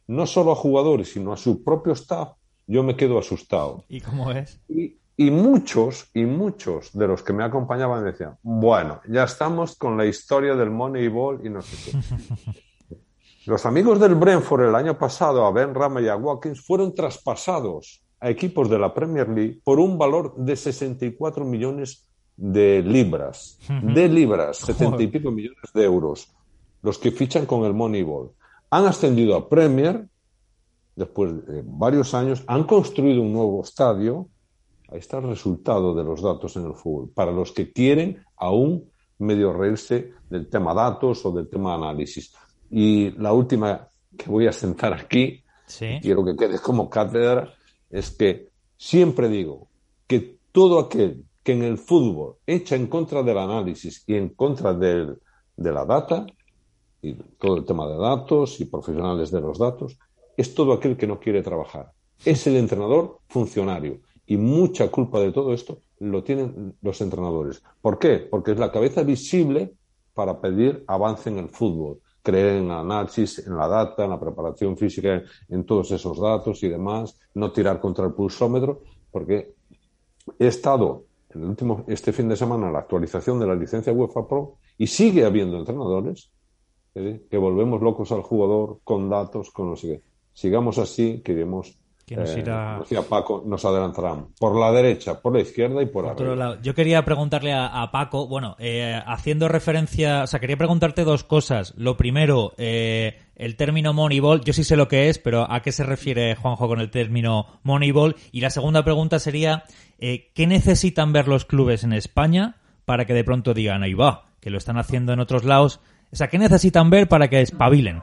[0.08, 2.30] no solo a jugadores, sino a su propio staff,
[2.66, 3.84] yo me quedo asustado.
[3.88, 4.60] ¿Y cómo es?
[4.68, 9.96] Y, y muchos, y muchos de los que me acompañaban decían, bueno, ya estamos con
[9.96, 12.96] la historia del Moneyball y no sé qué.
[13.46, 18.02] Los amigos del Brentford el año pasado, a Ben Rama y a Watkins, fueron traspasados
[18.18, 22.04] a equipos de la Premier League por un valor de 64 millones
[22.36, 23.60] de libras.
[23.80, 26.34] De libras, 70 y pico millones de euros.
[26.82, 28.32] Los que fichan con el Moneyball.
[28.70, 30.06] Han ascendido a Premier
[30.96, 34.28] después de varios años, han construido un nuevo estadio.
[34.90, 37.10] Ahí está el resultado de los datos en el fútbol.
[37.14, 42.34] Para los que quieren aún medio reírse del tema datos o del tema análisis.
[42.70, 45.98] Y la última que voy a sentar aquí, Sí.
[46.02, 47.52] quiero que quede como cátedra,
[47.90, 49.68] es que siempre digo
[50.06, 54.74] que todo aquel que en el fútbol echa en contra del análisis y en contra
[54.74, 55.18] del,
[55.56, 56.26] de la data,
[57.02, 59.98] y todo el tema de datos y profesionales de los datos,
[60.36, 61.92] es todo aquel que no quiere trabajar.
[62.24, 64.00] Es el entrenador funcionario.
[64.26, 67.62] Y mucha culpa de todo esto lo tienen los entrenadores.
[67.80, 68.18] ¿Por qué?
[68.18, 69.74] Porque es la cabeza visible
[70.14, 72.00] para pedir avance en el fútbol.
[72.22, 76.68] Creer en análisis, en la data, en la preparación física, en todos esos datos y
[76.68, 77.18] demás.
[77.34, 78.82] No tirar contra el pulsómetro.
[79.10, 79.54] Porque
[80.38, 83.92] he estado en el último, este fin de semana en la actualización de la licencia
[83.92, 86.30] UEFA Pro y sigue habiendo entrenadores
[86.94, 87.22] ¿eh?
[87.30, 90.02] que volvemos locos al jugador con datos, con no sé qué.
[90.32, 92.78] Sigamos así, que iremos que nos eh, irá...
[92.80, 96.34] decía Paco, nos adelantarán por la derecha, por la izquierda y por, otro arriba.
[96.34, 101.04] lado, Yo quería preguntarle a, a Paco, bueno, eh, haciendo referencia, o sea, quería preguntarte
[101.04, 101.72] dos cosas.
[101.76, 105.70] Lo primero, eh, el término Moneyball, yo sí sé lo que es, pero ¿a qué
[105.70, 108.16] se refiere Juanjo con el término Moneyball?
[108.32, 109.62] Y la segunda pregunta sería,
[110.00, 114.50] ¿qué necesitan ver los clubes en España para que de pronto digan, ahí va, que
[114.50, 115.80] lo están haciendo en otros lados?
[116.12, 118.02] O sea, ¿qué necesitan ver para que espabilen,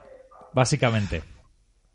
[0.54, 1.24] básicamente?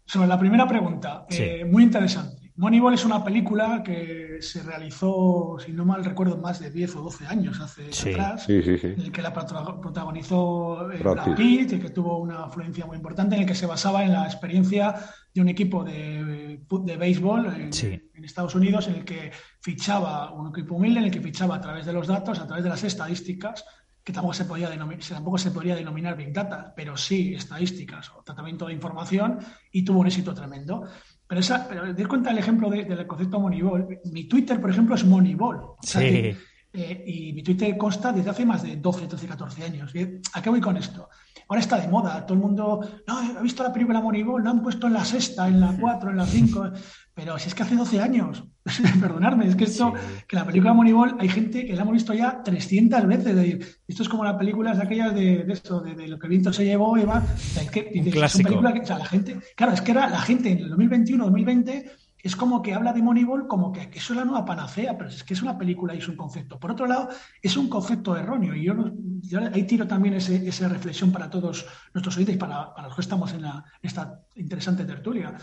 [0.04, 1.42] Sobre la primera pregunta, Sí.
[1.42, 2.36] eh, muy interesante.
[2.56, 7.00] Moneyball es una película que se realizó, si no mal recuerdo, más de 10 o
[7.02, 8.10] 12 años hace Sí.
[8.10, 8.88] atrás, Sí, sí, sí.
[8.88, 11.36] en el que la protago- protagonizó eh, Brad Pitt.
[11.36, 14.26] Pitt y que tuvo una influencia muy importante, en el que se basaba en la
[14.26, 14.94] experiencia
[15.32, 18.10] de un equipo de, de béisbol en, Sí.
[18.12, 21.60] en Estados Unidos, en el que fichaba, un equipo humilde, en el que fichaba a
[21.60, 23.64] través de los datos, a través de las estadísticas,
[24.04, 28.22] que tampoco se, podía denominar, tampoco se podría denominar Big Data, pero sí estadísticas o
[28.24, 29.38] tratamiento de información,
[29.70, 30.84] y tuvo un éxito tremendo.
[31.26, 34.00] Pero, esa, pero das cuenta del ejemplo de- del concepto Moneyball.
[34.12, 35.56] Mi Twitter, por ejemplo, es Moneyball.
[35.56, 36.08] O sea Sí.
[36.08, 36.36] que,
[36.74, 39.94] eh, y mi Twitter consta desde hace más de 12, 13, 14 años.
[39.94, 41.08] ¿Y ¿A qué voy con esto?
[41.48, 44.62] Ahora está de moda, todo el mundo, no, he visto la película Moneyball, la han
[44.62, 46.70] puesto en la sexta, en la cuatro, en la cinco,
[47.14, 48.44] pero si es que hace 12 años,
[49.00, 50.24] perdonadme, es que esto, Sí.
[50.28, 53.66] que la película Moneyball hay gente que la hemos visto ya 300 veces, es decir,
[53.88, 56.30] esto es como las películas de aquellas de, de esto, de, de lo que el
[56.30, 57.22] viento se llevó, Eva,
[57.60, 58.48] es que, dices, son clásico.
[58.48, 61.24] películas que, o sea, la gente, claro, es que era la gente en el 2021,
[61.24, 61.90] 2020,
[62.22, 65.10] es como que habla de Moneyball como que, que eso es la nueva panacea, pero
[65.10, 66.56] es que es una película y es un concepto.
[66.60, 67.08] Por otro lado,
[67.42, 68.74] es un concepto erróneo y yo,
[69.22, 72.94] yo ahí tiro también ese- esa reflexión para todos nuestros oyentes y para, para los
[72.94, 75.34] que estamos en la- esta interesante tertulia.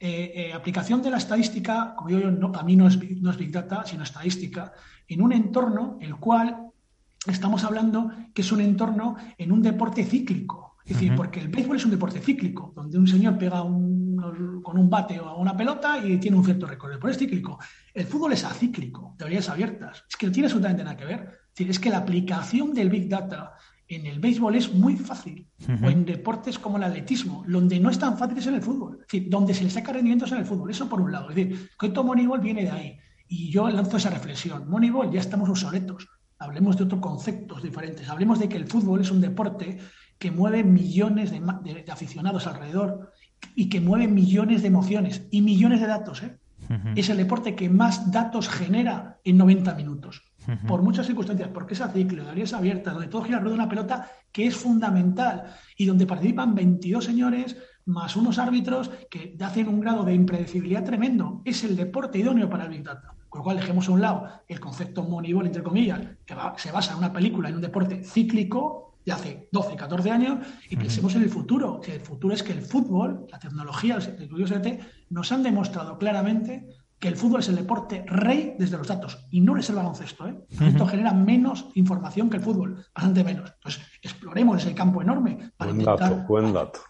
[0.00, 3.30] Eh, eh, aplicación de la estadística, como yo, no, para mí no es, big- no
[3.32, 4.72] es Big Data, sino estadística,
[5.08, 6.68] en un entorno el cual
[7.26, 10.76] estamos hablando que es un entorno en un deporte cíclico.
[10.84, 14.78] Es decir, porque el béisbol es un deporte cíclico, donde un señor pega un- con
[14.78, 16.98] un bate o una pelota y tiene un cierto recorrido.
[17.00, 17.58] Pero es cíclico.
[17.92, 20.04] El fútbol es acíclico, teorías abiertas.
[20.08, 21.20] Es que no tiene absolutamente nada que ver.
[21.20, 23.52] Es decir, es que la aplicación del Big Data
[23.88, 25.46] en el béisbol es muy fácil.
[25.84, 28.98] O en deportes como el atletismo, donde no es tan fácil es en el fútbol.
[29.00, 30.70] Es decir, donde se le saca rendimiento es en el fútbol.
[30.70, 31.30] Eso por un lado.
[31.30, 32.98] Es decir, que todo Moneyball viene de ahí.
[33.28, 34.68] Y yo lanzo esa reflexión.
[34.68, 36.06] Moneyball ya estamos obsoletos.
[36.38, 38.08] Hablemos de otros conceptos diferentes.
[38.08, 39.78] Hablemos de que el fútbol es un deporte
[40.18, 43.12] que mueve millones de, ma- de- de aficionados alrededor
[43.54, 46.22] y que mueve millones de emociones y millones de datos.
[46.22, 46.38] ¿eh?
[46.96, 50.22] Es el deporte que más datos genera en 90 minutos.
[50.66, 53.68] Por muchas circunstancias, porque es ciclo, de áreas abiertas, donde todo gira alrededor de una
[53.68, 55.44] pelota que es fundamental
[55.76, 57.56] y donde participan 22 señores
[57.86, 61.42] más unos árbitros que hacen un grado de impredecibilidad tremendo.
[61.44, 63.14] Es el deporte idóneo para el Big Data.
[63.28, 66.72] Con lo cual dejemos a un lado el concepto Moneyball, entre comillas, que va- se
[66.72, 71.14] basa en una película, en un deporte cíclico de hace 12, 14 años, y pensemos
[71.14, 71.80] en el futuro.
[71.80, 74.80] Que el futuro es que el fútbol, la tecnología, los estudios ET,
[75.10, 79.40] nos han demostrado claramente que el fútbol es el deporte rey desde los datos y
[79.40, 80.26] no es el baloncesto.
[80.26, 80.36] ¿eh?
[80.50, 83.52] El baloncesto genera menos información que el fútbol, bastante menos.
[83.54, 86.80] Entonces, exploremos ese campo enorme para Buen intentar, dato, buen dato.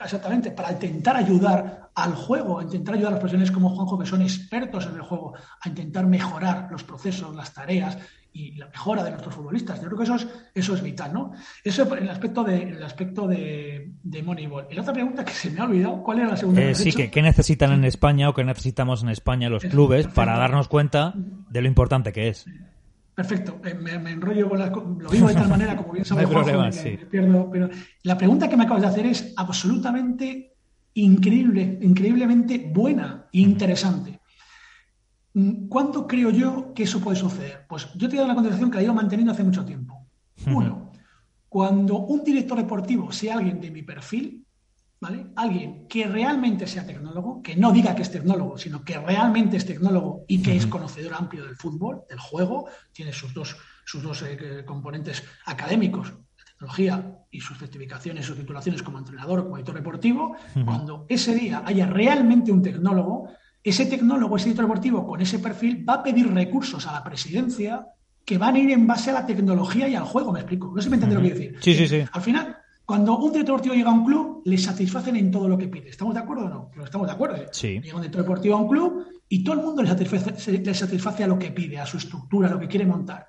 [0.00, 4.06] Exactamente, para intentar ayudar al juego, a intentar ayudar a las profesiones como Juanjo, que
[4.06, 7.98] son expertos en el juego, a intentar mejorar los procesos, las tareas
[8.32, 9.80] y la mejora de nuestros futbolistas.
[9.80, 11.32] Yo creo que eso es, eso es vital, ¿no?
[11.64, 14.66] Eso en el aspecto de, en el aspecto de, de Moneyball.
[14.70, 16.62] Y la otra pregunta que se me ha olvidado, ¿cuál era la segunda?
[16.62, 16.98] Eh, sí, hecho?
[16.98, 21.14] que qué necesitan en España o qué necesitamos en España los clubes para darnos cuenta
[21.14, 22.46] de lo importante que es.
[23.14, 26.22] Perfecto, Eh, me, me enrollo con las lo vivo de tal manera, como bien sabe
[26.22, 26.96] No problema, sí.
[26.98, 27.68] me pierdo, pero
[28.04, 30.54] la pregunta que me acabas de hacer es absolutamente
[30.94, 34.21] increíble, increíblemente buena e interesante.
[35.34, 37.64] Mm, ¿Cuándo creo yo que eso puede suceder?
[37.68, 40.06] Pues yo te he dado una contestación que la llevo manteniendo hace mucho tiempo.
[40.46, 40.90] Uno,
[41.48, 44.44] cuando un director deportivo sea alguien de mi perfil,
[45.00, 45.26] ¿vale?
[45.36, 49.66] Alguien que realmente sea tecnólogo, que no diga que es tecnólogo, sino que realmente es
[49.66, 54.22] tecnólogo y que es conocedor amplio del fútbol, del juego, tiene sus dos, sus dos
[54.22, 59.74] eh, componentes académicos, la tecnología y sus certificaciones, sus titulaciones como entrenador o como editor
[59.74, 63.28] deportivo, cuando ese día haya realmente un tecnólogo,
[63.64, 67.86] ese tecnólogo, ese editor deportivo con ese perfil va a pedir recursos a la presidencia
[68.24, 70.72] que van a ir en base a la tecnología y al juego, me explico.
[70.74, 71.58] No sé si me entiende lo que quiero decir.
[71.62, 72.04] Sí, sí, sí.
[72.12, 75.58] Al final, cuando un director deportivo llega a un club, le satisfacen en todo lo
[75.58, 75.88] que pide.
[75.88, 76.70] ¿Estamos de acuerdo o no?
[76.70, 77.36] Pero estamos de acuerdo.
[77.36, 77.48] ¿eh?
[77.52, 77.80] Sí.
[77.80, 81.24] Llega un director deportivo a un club y todo el mundo le satisface, le satisface
[81.24, 83.26] a lo que pide, a su estructura, a lo que quiere montar.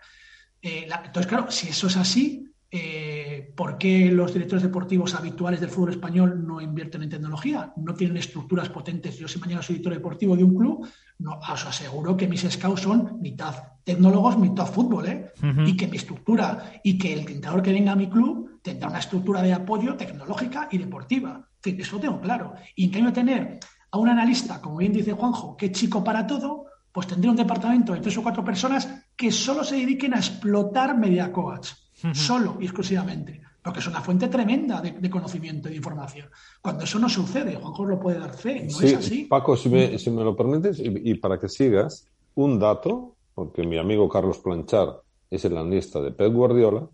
[0.62, 5.62] Eh, la, entonces, claro, si eso es así, eh, ¿por qué los directores deportivos habituales
[5.62, 7.72] del fútbol español no invierten en tecnología?
[7.78, 9.16] No tienen estructuras potentes.
[9.20, 10.88] Yo si mañana soy director deportivo de un club,
[11.20, 13.54] no, os aseguro que mis scouts son mitad
[13.84, 15.34] tecnólogos, mitad fútbol, ¿eh?
[15.68, 18.98] Y que mi estructura y que el entrenador que venga a mi club tendrá una
[18.98, 21.48] estructura de apoyo tecnológica y deportiva.
[21.58, 22.56] En fin, eso lo tengo claro.
[22.76, 23.60] Y en cambio tener
[23.92, 27.38] a un analista, como bien dice Juanjo, que es chico para todo, pues tendría un
[27.38, 31.70] departamento de tres o cuatro personas que solo se dediquen a explotar media coach,
[32.14, 36.30] solo y exclusivamente, porque es una fuente tremenda de, de conocimiento y de información.
[36.62, 39.26] Cuando eso no sucede, Juanjo lo puede dar fe, no Sí, es así.
[39.26, 43.64] Paco, si me, si me lo permites, y, y para que sigas, un dato, porque
[43.66, 46.88] mi amigo Carlos Planchar es el analista de Pep Guardiola.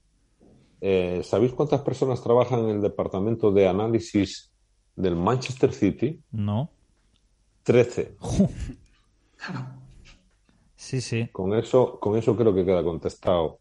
[0.82, 4.52] Eh, ¿Sabéis cuántas personas trabajan en el departamento de análisis
[4.96, 6.22] del Manchester City?
[6.32, 6.70] No.
[7.64, 8.16] 13.
[9.38, 9.68] Claro.
[10.76, 11.28] Sí, sí.
[11.34, 13.60] Con eso, con eso creo que queda contestado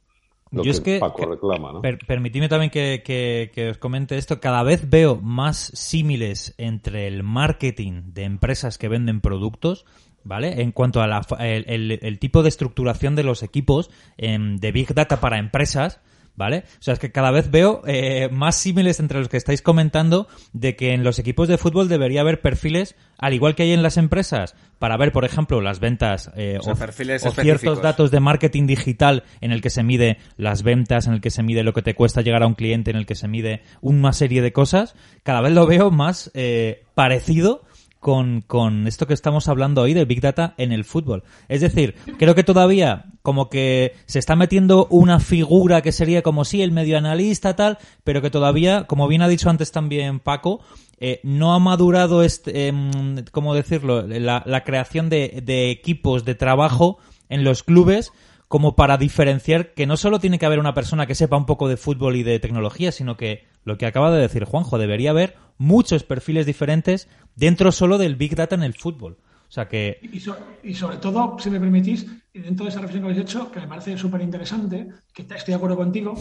[0.50, 1.82] lo Yo que, es que, Paco que- reclama, ¿no?
[1.82, 4.40] per- permitidme también que, que- que os comente esto.
[4.40, 9.84] Cada vez veo más símiles entre el marketing de empresas que venden productos,
[10.24, 10.60] ¿vale?
[10.62, 14.72] En cuanto a la el, el- el tipo de estructuración de los equipos em, de
[14.72, 16.00] Big Data para empresas.
[16.38, 16.62] ¿Vale?
[16.78, 20.28] O sea, es que cada vez veo eh, más símiles entre los que estáis comentando
[20.52, 23.82] de que en los equipos de fútbol debería haber perfiles, al igual que hay en
[23.82, 28.12] las empresas, para ver, por ejemplo, las ventas eh, O sea, perfiles o ciertos datos
[28.12, 31.64] de marketing digital en el que se mide las ventas, en el que se mide
[31.64, 34.40] lo que te cuesta llegar a un cliente, en el que se mide una serie
[34.40, 37.64] de cosas, cada vez lo veo más eh, parecido
[38.00, 41.24] con, con esto que estamos hablando hoy del Big Data en el fútbol.
[41.48, 46.44] Es decir, creo que todavía como que se está metiendo una figura que sería como
[46.44, 50.60] sí, el medio analista tal, pero que todavía, como bien ha dicho antes también Paco,
[51.00, 54.06] eh, no ha madurado este, em, ¿cómo decirlo?
[54.06, 58.12] La, la creación de, de equipos de trabajo en los clubes
[58.48, 61.68] como para diferenciar que no solo tiene que haber una persona que sepa un poco
[61.68, 65.36] de fútbol y de tecnología, sino que lo que acaba de decir Juanjo, debería haber
[65.58, 69.18] muchos perfiles diferentes dentro solo del Big Data en el fútbol.
[69.48, 69.98] O sea que...
[70.12, 73.50] Y, so- y sobre todo, si me permitís, dentro de esa reflexión que habéis hecho,
[73.50, 76.14] que me parece súper interesante, que estoy de acuerdo contigo,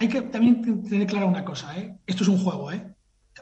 [0.00, 1.96] hay que también tener clara una cosa, ¿eh?
[2.06, 2.84] Esto es un juego, ¿eh?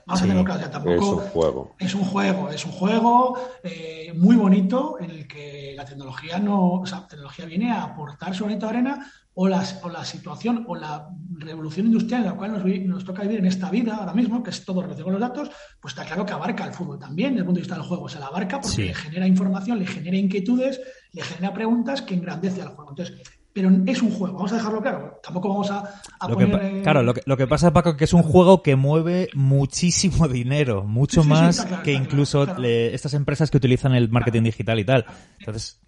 [0.06, 0.94] Vamos Sí, a tenerlo claro, ya tampoco...
[0.96, 1.74] Es un juego.
[1.78, 6.80] Es un juego, es un juego eh, muy bonito en el que la tecnología no,
[6.80, 10.64] o sea, la tecnología viene a aportar su de arena o, las, o la situación
[10.68, 11.08] o la
[11.38, 14.50] revolución industrial en la cual nos, nos toca vivir en esta vida ahora mismo, que
[14.50, 17.40] es todo relacionado con los datos, pues está claro que abarca el fútbol también desde
[17.40, 18.08] el punto de vista del juego.
[18.08, 18.82] Se la abarca porque Sí.
[18.84, 20.80] le genera información, le genera inquietudes,
[21.12, 22.90] le genera preguntas que engrandece al juego.
[22.90, 23.20] Entonces,
[23.54, 25.20] pero es un juego, vamos a dejarlo claro.
[25.22, 25.78] Tampoco vamos a,
[26.18, 26.60] a Lo que, poner.
[26.60, 29.28] pa- eh, claro, lo que, lo que pasa, Paco, que es un juego que mueve
[29.34, 32.60] muchísimo dinero, mucho Sí, sí, sí, más está claro, que claro, incluso claro.
[32.60, 35.06] le- estas empresas que utilizan el marketing digital y tal.
[35.38, 35.80] Entonces,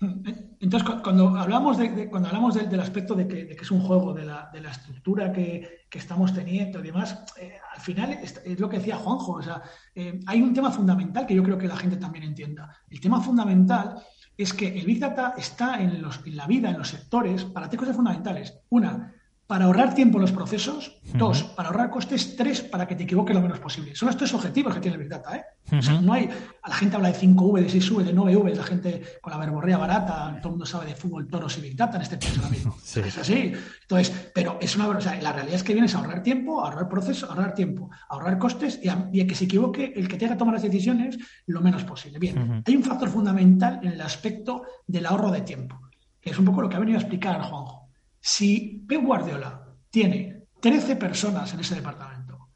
[0.60, 3.62] Entonces, cu- cuando hablamos, de, de- cuando hablamos del, del aspecto de que, de que
[3.64, 7.54] es un juego, de la, de la estructura que, que estamos teniendo y demás, eh,
[7.74, 9.32] al final es, es lo que decía Juanjo.
[9.32, 9.60] O sea,
[9.94, 12.70] eh, hay un tema fundamental que yo creo que la gente también entienda.
[12.88, 13.96] El tema fundamental
[14.36, 17.68] es que el Big Data está en, los, en la vida, en los sectores, para
[17.68, 18.58] tres cosas fundamentales.
[18.68, 19.14] Una,
[19.46, 21.00] para ahorrar tiempo en los procesos.
[21.14, 22.36] Dos, para ahorrar costes.
[22.36, 23.94] Tres, para que te equivoques lo menos posible.
[23.94, 25.36] Son los tres objetivos que tiene el Big Data.
[25.36, 25.44] ¿eh?
[25.76, 26.28] O sea, no hay,
[26.62, 29.78] a la gente habla de 5V, de 6V, de 9V, la gente con la verborrea
[29.78, 32.50] barata, todo el mundo sabe de fútbol, toros y Big Data en este país ahora
[32.50, 32.76] mismo.
[32.86, 33.00] Sí.
[33.00, 33.52] Es así.
[33.82, 36.68] Entonces, pero es una, o sea, la realidad es que vienes a ahorrar tiempo, a
[36.68, 40.08] ahorrar procesos, ahorrar tiempo, a ahorrar costes y a, y a que se equivoque el
[40.08, 42.18] que tenga que tomar las decisiones lo menos posible.
[42.18, 45.80] Bien, hay un factor fundamental en el aspecto del ahorro de tiempo,
[46.20, 47.85] que es un poco lo que ha venido a explicar Juanjo.
[48.28, 52.48] Si Pep Guardiola tiene 13 personas en ese departamento,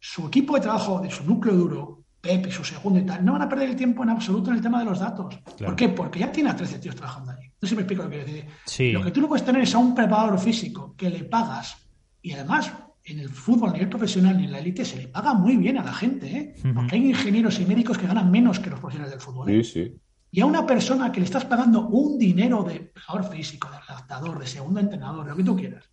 [0.00, 3.32] su equipo de trabajo de su núcleo duro, Pep y su segundo y tal, no
[3.32, 5.38] van a perder el tiempo en absoluto en el tema de los datos.
[5.58, 5.90] ¿Por qué?
[5.90, 7.46] Porque ya tiene a 13 tíos trabajando allí.
[7.46, 8.50] No sé si me explico lo que quiero decir.
[8.64, 8.92] Sí.
[8.92, 11.76] Lo que tú no puedes tener es a un preparador físico que le pagas
[12.22, 12.72] y además
[13.04, 15.76] en el fútbol a nivel profesional y en la élite se le paga muy bien
[15.76, 16.54] a la gente, ¿eh?
[16.74, 19.50] Porque hay ingenieros y médicos que ganan menos que los profesionales del fútbol.
[19.50, 19.62] ¿eh?
[19.62, 19.94] Sí, sí.
[20.30, 24.38] Y a una persona que le estás pagando un dinero de preparador físico, de redactador,
[24.38, 25.84] de segundo entrenador, de lo que tú quieras,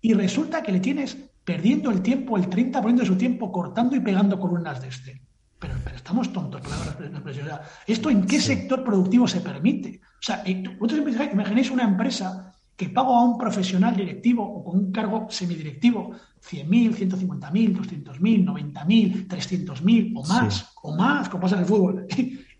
[0.00, 4.00] y resulta que le tienes perdiendo el tiempo, el 30% de su tiempo, cortando y
[4.00, 5.22] pegando columnas de este.
[5.58, 7.46] Pero, pero estamos tontos por la expresión.
[7.46, 10.00] O sea, ¿Esto en qué sector productivo se permite?
[10.04, 14.78] O sea, eh, ¿vosotros imagináis- una empresa que paga a un profesional directivo o con
[14.78, 21.60] un cargo semidirectivo 100.000, 150.000, 200.000, 90.000, 300.000 o más, o más, como pasa en
[21.62, 22.06] el fútbol,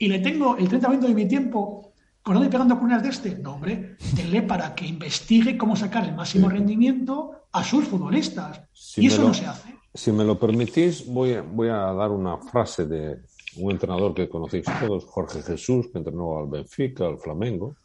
[0.02, 1.92] y le tengo el 30% de mi tiempo
[2.24, 3.38] colando y pegando cunas de este.
[3.38, 8.62] No, hombre, tenle para que investigue cómo sacar el máximo rendimiento a sus futbolistas.
[8.96, 9.72] y eso no se hace.
[9.94, 13.20] Si me lo permitís, voy a, voy a dar una frase de
[13.58, 17.76] un entrenador que conocéis todos, Jorge Jesús, que entrenó al Benfica, al Flamengo,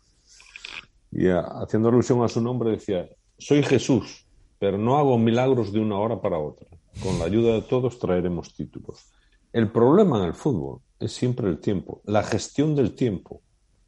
[1.12, 3.08] y haciendo alusión a su nombre decía,
[3.38, 4.26] soy Jesús,
[4.58, 6.66] pero no hago milagros de una hora para otra.
[7.04, 9.06] Con la ayuda de todos traeremos títulos.
[9.54, 13.42] El problema en el fútbol es siempre el tiempo, la gestión del tiempo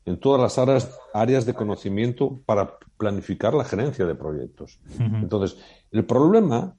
[0.05, 4.80] en todas las áreas, áreas de conocimiento para planificar la gerencia de proyectos.
[4.99, 5.57] Entonces,
[5.91, 6.76] el problema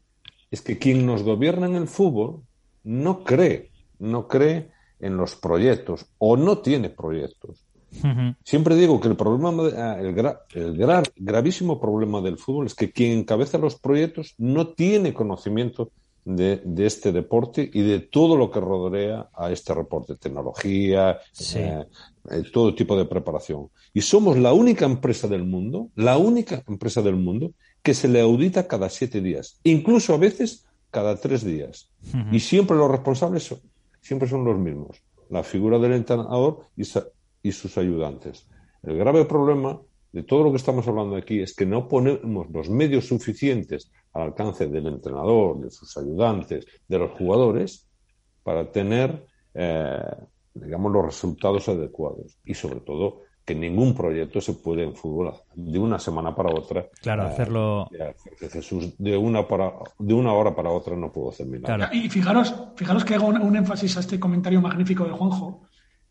[0.50, 2.42] es que quien nos gobierna en el fútbol
[2.82, 7.66] no cree, no cree en los proyectos o no tiene proyectos.
[8.44, 9.50] Siempre digo que el problema,
[9.98, 10.16] el,
[10.54, 15.90] el gravísimo problema del fútbol es que quien encabeza los proyectos no tiene conocimiento
[16.36, 21.18] de, este deporte y de todo lo que rodea a este reporte, tecnología,
[21.54, 21.84] eh,
[22.30, 23.68] eh, todo tipo de preparación.
[23.92, 27.52] Y somos la única empresa del mundo, la única empresa del mundo
[27.82, 31.90] que se le audita cada siete días, incluso a veces cada tres días.
[32.32, 33.60] Y siempre los responsables son,
[34.00, 36.82] siempre son los mismos, la figura del entrenador y,
[37.42, 38.46] y sus ayudantes.
[38.82, 39.80] El grave problema
[40.12, 44.22] de todo lo que estamos hablando aquí es que no ponemos los medios suficientes al
[44.22, 47.88] alcance del entrenador, de sus ayudantes, de los jugadores,
[48.42, 50.02] para tener, eh,
[50.54, 52.38] digamos, los resultados adecuados.
[52.44, 56.86] Y sobre todo, que ningún proyecto se puede en fútbol de una semana para otra.
[57.00, 57.88] Claro, eh, hacerlo.
[58.38, 61.88] Jesús, de una, para, de una hora para otra no puedo hacer milagros.
[61.92, 65.62] Y fijaros, fijaros que hago un énfasis a este comentario magnífico de Juanjo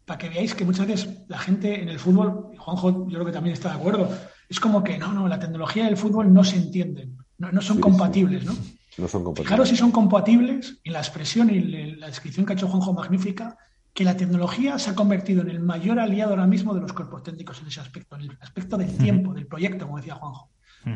[0.09, 3.25] para que veáis que muchas veces la gente en el fútbol, y Juanjo yo creo
[3.25, 4.09] que también está de acuerdo,
[4.49, 7.79] es como que no, no, la tecnología y el fútbol no se entienden, no, son
[7.79, 8.53] compatibles, ¿no?
[8.97, 9.47] No son compatibles.
[9.47, 13.57] Fijaros si son compatibles, en la expresión y la descripción que ha hecho Juanjo magnífica,
[13.93, 17.23] que la tecnología se ha convertido en el mayor aliado ahora mismo de los cuerpos
[17.23, 20.49] técnicos en ese aspecto, en el aspecto del tiempo, del proyecto, como decía Juanjo.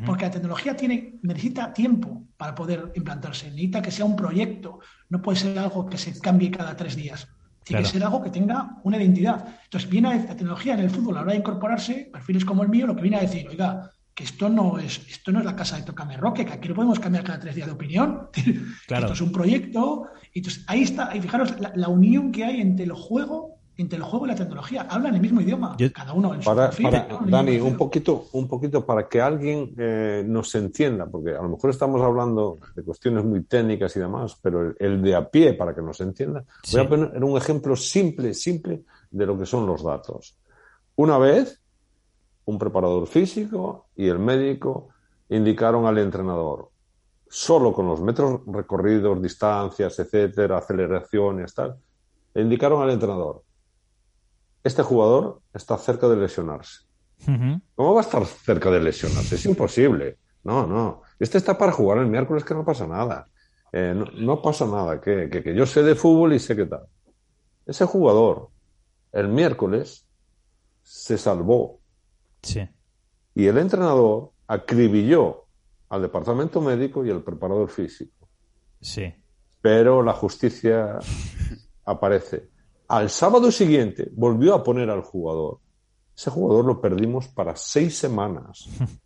[0.05, 4.79] Porque la tecnología tiene, necesita tiempo para poder implantarse, necesita que sea un proyecto,
[5.09, 7.27] no puede ser algo que se cambie cada tres días.
[7.63, 9.59] Tiene que ser algo que tenga una identidad.
[9.65, 12.69] Entonces, viene la tecnología en el fútbol a la hora de incorporarse, perfiles como el
[12.69, 15.55] mío, lo que viene a decir, oiga, que esto no es, esto no es la
[15.55, 18.29] casa de Tocame Roque, que aquí no podemos cambiar cada tres días de opinión.
[18.87, 20.07] esto es un proyecto.
[20.33, 24.03] Entonces, ahí está, y fijaros la, la, unión que hay entre el juego entre el
[24.03, 24.87] juego y la tecnología.
[24.89, 26.71] Hablan el mismo idioma, cada uno en su para,
[27.25, 31.71] Dani, un poquito, un poquito para que alguien eh, nos entienda, porque a lo mejor
[31.71, 35.81] estamos hablando de cuestiones muy técnicas y demás, pero el, de a pie, para que
[35.81, 40.37] nos entienda, voy a poner un ejemplo simple, simple de lo que son los datos.
[40.95, 41.62] Una vez,
[42.45, 44.89] un preparador físico y el médico
[45.29, 46.69] indicaron al entrenador,
[47.29, 51.77] solo con los metros recorridos, distancias, etcétera, aceleraciones, tal,
[52.33, 53.43] le indicaron al entrenador,
[54.63, 56.85] este jugador está cerca de lesionarse.
[57.75, 59.35] ¿Cómo va a estar cerca de lesionarse?
[59.35, 60.17] Es imposible.
[60.43, 61.03] No, no.
[61.19, 63.27] Este está para jugar el miércoles que no pasa nada.
[63.71, 64.99] Eh, no, pasa nada.
[64.99, 66.83] Que, que, yo sé de fútbol y sé qué tal.
[67.65, 68.49] Ese jugador,
[69.11, 70.05] el miércoles,
[70.81, 71.79] se salvó.
[72.43, 72.61] Sí.
[73.33, 75.45] Y el entrenador acribilló
[75.89, 78.29] al departamento médico y al preparador físico.
[78.79, 79.11] Sí.
[79.61, 80.99] Pero la justicia
[81.85, 82.53] aparece
[82.87, 85.59] al sábado siguiente volvió a poner al jugador.
[86.15, 88.69] Ese jugador lo perdimos para seis semanas.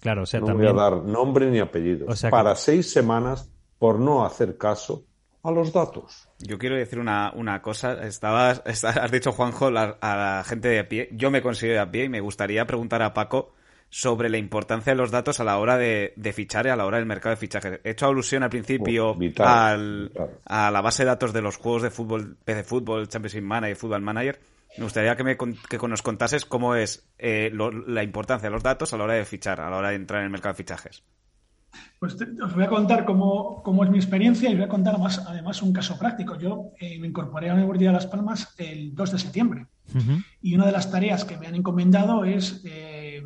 [0.00, 0.74] Claro, o sea, no también...
[0.74, 2.06] voy a dar nombre ni apellido.
[2.28, 5.06] para seis semanas por no hacer caso
[5.44, 6.26] a los datos.
[6.38, 8.06] Yo quiero decir una, cosa.
[8.06, 11.08] Estabas, has dicho, Juanjo, a la gente de a pie.
[11.12, 13.52] Yo me considero de a pie y me gustaría preguntar a Paco
[13.90, 16.96] sobre la importancia de los datos a la hora de, fichar y a la hora
[16.96, 17.80] del mercado de fichajes.
[17.84, 20.10] He hecho alusión al principio al,
[20.46, 24.02] a la base de datos de los juegos de fútbol, PC Fútbol, Championship Manager, Football
[24.02, 24.40] Manager.
[24.78, 27.52] Me gustaría que, me, que nos contases cómo es eh,
[27.86, 30.20] la importancia de los datos a la hora de fichar, a la hora de entrar
[30.20, 31.04] en el mercado de fichajes.
[31.98, 35.18] Pues os voy a contar cómo, cómo, es mi experiencia y voy a contar más,
[35.18, 36.36] además un caso práctico.
[36.38, 39.66] Yo eh, me incorporé a la Universidad de Las Palmas el 2 de septiembre
[40.40, 43.22] y una de las tareas que me han encomendado es eh,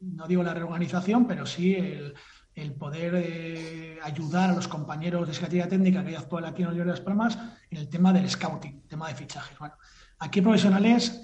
[0.00, 5.68] no digo la reorganización, pero sí el, poder eh, ayudar a los compañeros de Secretaría
[5.68, 7.38] Técnica que hay actual aquí en Oliver de las Palmas
[7.70, 9.58] en el tema del scouting, tema de fichajes.
[9.58, 9.74] Bueno,
[10.18, 11.22] aquí profesionales,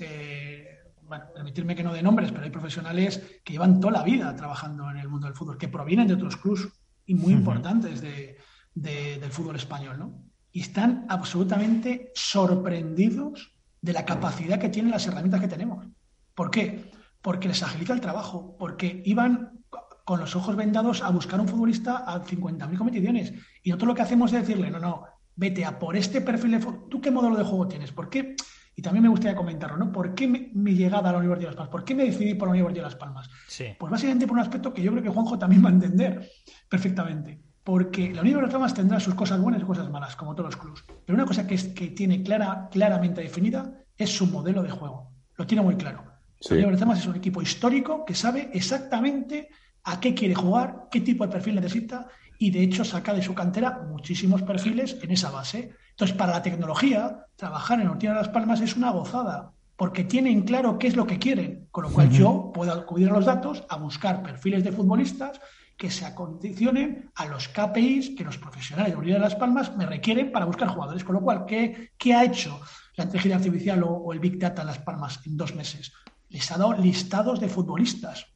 [1.08, 4.90] bueno, permitirme que no de nombres, pero hay profesionales que llevan toda la vida trabajando
[4.90, 6.68] en el mundo del fútbol, que provienen de otros clubs
[7.06, 10.22] y muy importantes del fútbol español, ¿no?
[10.52, 15.86] Y están absolutamente sorprendidos de la capacidad que tienen las herramientas que tenemos.
[16.34, 16.90] ¿Por qué?
[17.22, 19.64] porque les agiliza el trabajo, porque iban
[20.04, 23.32] con los ojos vendados a buscar un futbolista a 50.000 competiciones.
[23.62, 25.04] Y nosotros lo que hacemos es decirle, no, no,
[25.36, 26.66] vete a por este perfil de...
[26.88, 27.92] ¿Tú qué modelo de juego tienes?
[27.92, 28.34] ¿Por qué?
[28.78, 29.90] Y también me gustaría comentarlo, ¿no?
[29.90, 31.72] ¿Por qué mi llegada a la Universidad de Las Palmas?
[31.72, 33.28] ¿Por qué me decidí por la Universidad de Las Palmas?
[33.76, 36.30] Pues básicamente por un aspecto que yo creo que Juanjo también va a entender
[36.68, 37.42] perfectamente.
[37.64, 40.54] Porque la Universidad de Las Palmas tendrá sus cosas buenas y cosas malas, como todos
[40.54, 40.84] los clubes.
[41.04, 45.10] Pero una cosa que, es, que tiene clara, claramente definida es su modelo de juego.
[45.34, 46.04] Lo tiene muy claro.
[46.04, 49.48] La Universidad de Las Palmas es un equipo histórico que sabe exactamente
[49.82, 52.06] a qué quiere jugar, qué tipo de perfil necesita
[52.38, 55.74] y de hecho saca de su cantera muchísimos perfiles en esa base.
[55.90, 60.42] Entonces, para la tecnología, trabajar en Ortiz de las Palmas es una gozada, porque tienen
[60.42, 63.64] claro qué es lo que quieren, con lo cual yo puedo acudir a los datos
[63.68, 65.40] a buscar perfiles de futbolistas
[65.76, 69.86] que se acondicionen a los KPIs que los profesionales de Ortiz de las Palmas me
[69.86, 71.04] requieren para buscar jugadores.
[71.04, 72.60] Con lo cual, ¿qué, qué ha hecho
[72.96, 75.92] la inteligencia artificial o, el Big Data en Las Palmas en dos meses?
[76.28, 78.26] Les ha dado listados de futbolistas,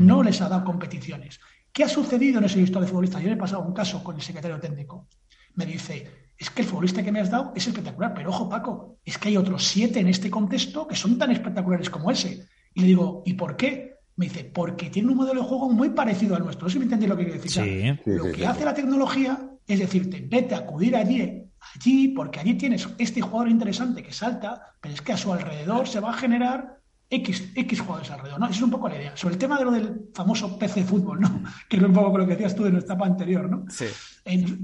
[0.00, 1.38] no les ha dado competiciones.
[1.78, 3.22] ¿Qué ha sucedido en ese listado de futbolistas?
[3.22, 5.06] Yo le he pasado un caso con el secretario técnico.
[5.54, 8.98] Me dice, es que el futbolista que me has dado es espectacular, pero ojo Paco,
[9.04, 12.48] es que hay otros siete en este contexto que son tan espectaculares como ese.
[12.74, 13.94] Y le digo, ¿y por qué?
[14.16, 16.64] Me dice, porque tiene un modelo de juego muy parecido al nuestro.
[16.64, 18.00] No sé si me entendéis lo que quiero decir.
[18.06, 21.44] lo que hace la tecnología es decirte, vete a acudir allí,
[21.76, 25.86] allí, porque allí tienes este jugador interesante que salta, pero es que a su alrededor
[25.86, 26.77] se va a generar
[27.10, 28.46] X, X jugadores alrededor, ¿no?
[28.46, 29.16] Esa es un poco la idea.
[29.16, 31.42] Sobre el tema de lo del famoso PC fútbol, ¿no?
[31.68, 33.64] Que es un poco lo que decías tú de nuestra etapa anterior, ¿no?
[33.68, 33.86] Sí.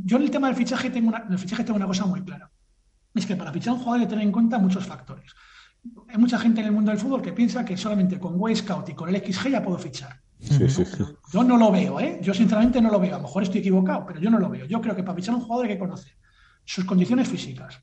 [0.05, 2.22] yo en el tema del fichaje tengo una, en el fichaje tengo una cosa muy
[2.22, 2.51] clara.
[3.14, 5.32] Es que para fichar a un jugador hay que tener en cuenta muchos factores.
[6.09, 8.88] Hay mucha gente en el mundo del fútbol que piensa que solamente con Way Scout
[8.88, 10.20] y con el XG ya puedo fichar.
[10.40, 11.05] Sí, sí, sí.
[11.32, 12.18] Yo no lo veo, ¿eh?
[12.20, 13.14] Yo sinceramente no lo veo.
[13.14, 14.66] A lo mejor estoy equivocado, pero yo no lo veo.
[14.66, 16.12] Yo creo que para fichar a un jugador hay que conocer
[16.64, 17.80] sus condiciones físicas,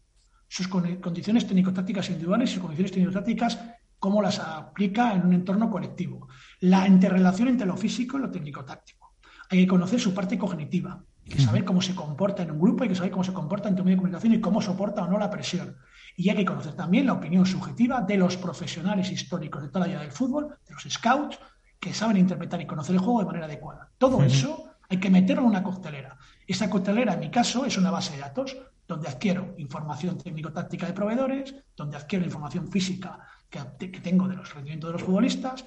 [0.48, 3.60] sus condiciones técnico-tácticas individuales y sus condiciones técnico-tácticas
[4.02, 6.28] cómo las aplica en un entorno colectivo.
[6.62, 9.14] La interrelación entre lo físico y lo técnico-táctico.
[9.48, 12.82] Hay que conocer su parte cognitiva, hay que saber cómo se comporta en un grupo,
[12.82, 15.08] hay que saber cómo se comporta en tu medio de comunicación y cómo soporta o
[15.08, 15.78] no la presión.
[16.18, 19.92] Y hay que conocer también la opinión subjetiva de los profesionales históricos de toda la
[19.92, 21.38] vida del fútbol, de los scouts,
[21.80, 23.92] que saben interpretar y conocer el juego de manera adecuada.
[24.00, 26.18] Todo eso hay que meterlo en una coctelera.
[26.48, 30.94] Esa coctelera, en mi caso, es una base de datos donde adquiero información técnico-táctica de
[30.94, 33.20] proveedores, donde adquiero información física
[33.52, 35.66] que, tengo de los rendimientos de los futbolistas,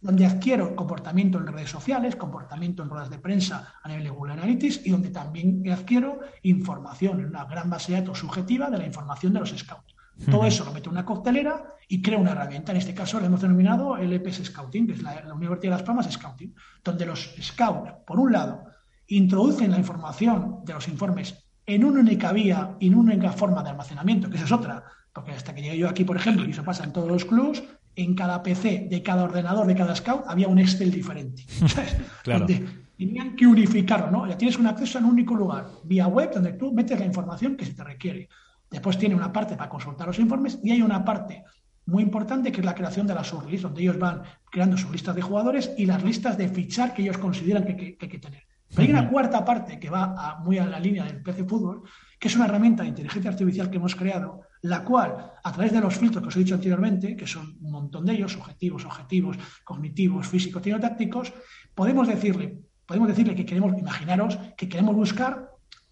[0.00, 4.32] donde adquiero comportamiento en redes sociales, comportamiento en ruedas de prensa a nivel de Google
[4.32, 8.86] Analytics y donde también adquiero información en una gran base de datos subjetiva de la
[8.86, 9.94] información de los scouts.
[10.30, 12.72] Todo eso lo meto en una coctelera y creo una herramienta.
[12.72, 15.78] En este caso lo hemos denominado el EPS Scouting, que es la, la Universidad de
[15.78, 16.54] Las Palmas Scouting,
[16.84, 18.64] donde los scouts, por un lado,
[19.06, 23.62] introducen la información de los informes en una única vía y en una única forma
[23.62, 24.84] de almacenamiento, que esa es otra,
[25.20, 27.62] porque hasta que llegué yo aquí, por ejemplo, y eso pasa en todos los clubs,
[27.94, 31.44] en cada PC de cada ordenador de cada scout había un Excel diferente.
[32.22, 32.46] Claro.
[32.46, 32.66] Donde
[32.96, 34.26] tenían que unificarlo, ¿no?
[34.26, 37.56] Ya tienes un acceso en un único lugar, vía web, donde tú metes la información
[37.56, 38.28] que se te requiere.
[38.70, 41.44] Después tiene una parte para consultar los informes y hay una parte
[41.86, 45.14] muy importante que es la creación de las sublist, donde ellos van creando sus listas
[45.14, 48.44] de jugadores y las listas de fichar que ellos consideran que, que hay que tener.
[48.70, 51.82] Pero hay una cuarta parte que va muy a la línea del PC Fútbol,
[52.18, 55.80] que es una herramienta de inteligencia artificial que hemos creado, la cual, a través de
[55.80, 59.38] los filtros que os he dicho anteriormente, que son un montón de ellos, objetivos, objetivos,
[59.64, 61.32] cognitivos, físicos, tácticos,
[61.74, 65.50] podemos decirle, podemos decirle que queremos, imaginaros, que queremos buscar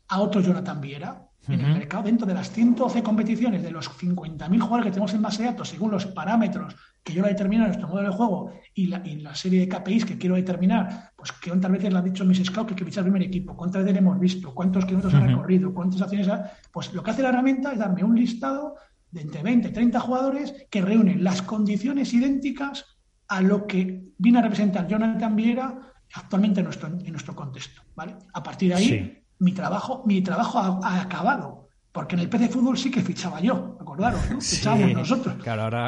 [0.08, 4.60] a otro Jonathan Viera en el mercado dentro de las 112 competiciones de los 50.000
[4.60, 7.68] jugadores que tenemos en base de datos según los parámetros que yo lo determino en
[7.68, 11.70] nuestro modelo de juego y la, la, serie de KPIs que quiero determinar, pues cuántas
[11.70, 13.98] veces le han dicho mis scouts que hay que fichar el primer equipo, cuántas veces
[13.98, 16.52] hemos visto, cuántos kilómetros ha recorrido, cuántas acciones ha...
[16.70, 18.74] Pues lo que hace la herramienta es darme un listado
[19.10, 22.84] de entre 20 y 30 jugadores que reúnen las condiciones idénticas
[23.28, 25.78] a lo que viene a representar Jonathan Viera
[26.14, 27.82] actualmente en nuestro, en nuestro contexto.
[27.94, 28.16] ¿vale?
[28.32, 32.78] A partir de ahí, mi trabajo, mi trabajo ha acabado porque en el PC Fútbol
[32.78, 34.40] sí que fichaba yo, acordaros, ¿no?
[34.40, 35.34] Fichábamos nosotros.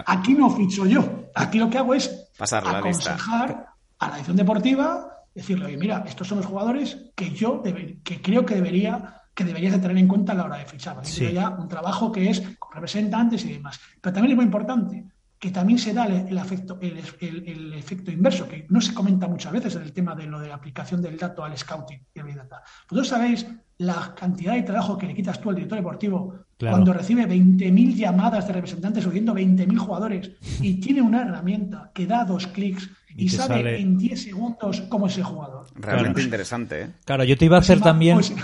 [0.07, 1.05] Aquí no ficho yo.
[1.34, 3.66] Aquí lo que hago es aconsejar
[3.98, 8.44] a la edición deportiva, decirle, oye, mira, estos son los jugadores que yo que creo
[8.44, 10.98] que debería que deberías de tener en cuenta a la hora de fichar.
[11.03, 11.32] Sí.
[11.32, 13.78] ya un trabajo que es con representantes y demás.
[14.01, 15.05] Pero también es muy importante
[15.41, 19.74] que también se da el, efecto, el, efecto inverso, que no se comenta muchas veces
[19.74, 22.62] en el tema de lo de la aplicación del dato al scouting y al data.
[22.82, 23.47] Vosotros sabéis
[23.78, 28.47] la cantidad de trabajo que le quitas tú al director deportivo cuando recibe 20.000 llamadas
[28.47, 33.80] de representantes subiendo 20.000 jugadores y tiene una herramienta que da dos clics y, sabe
[33.80, 35.66] en 10 segundos cómo es el jugador.
[35.74, 36.91] Realmente interesante, ¿eh?
[37.07, 38.34] Claro, yo te iba a hacer también pues,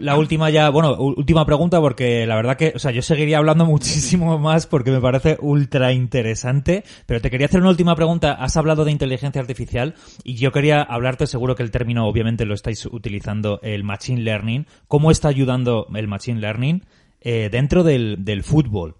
[0.00, 3.64] la última ya, bueno, última pregunta porque la verdad que, o sea, yo seguiría hablando
[3.66, 8.32] muchísimo más porque me parece ultra interesante, pero te quería hacer una última pregunta.
[8.32, 12.54] Has hablado de inteligencia artificial y yo quería hablarte, seguro que el término obviamente lo
[12.54, 14.66] estáis utilizando, el machine learning.
[14.88, 16.82] ¿Cómo está ayudando el machine learning
[17.20, 18.96] eh, dentro del, del fútbol?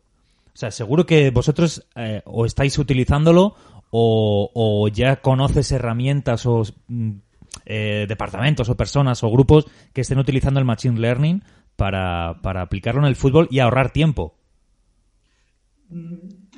[0.57, 3.55] O sea, seguro que vosotros eh, o estáis utilizándolo
[3.91, 7.11] o, o ya conoces herramientas o mm,
[7.65, 11.43] eh, departamentos o personas o grupos que estén utilizando el Machine Learning
[11.77, 14.35] para, para aplicarlo en el fútbol y ahorrar tiempo.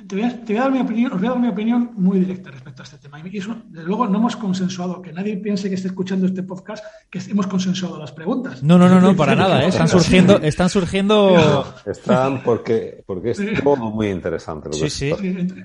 [0.09, 1.91] Te voy, a, te voy, a, dar mi opinión, os voy a dar mi opinión
[1.93, 3.19] muy directa respecto a este tema.
[3.23, 6.83] Y eso, desde luego, no hemos consensuado, que nadie piense que esté escuchando este podcast,
[7.11, 8.63] que hemos consensuado las preguntas.
[8.63, 9.63] No, no, no, no, para nada.
[9.63, 9.67] ¿eh?
[9.67, 11.75] Están surgiendo, están surgiendo.
[11.85, 14.69] Están porque, porque es todo muy interesante.
[14.69, 15.13] Lo sí, sí.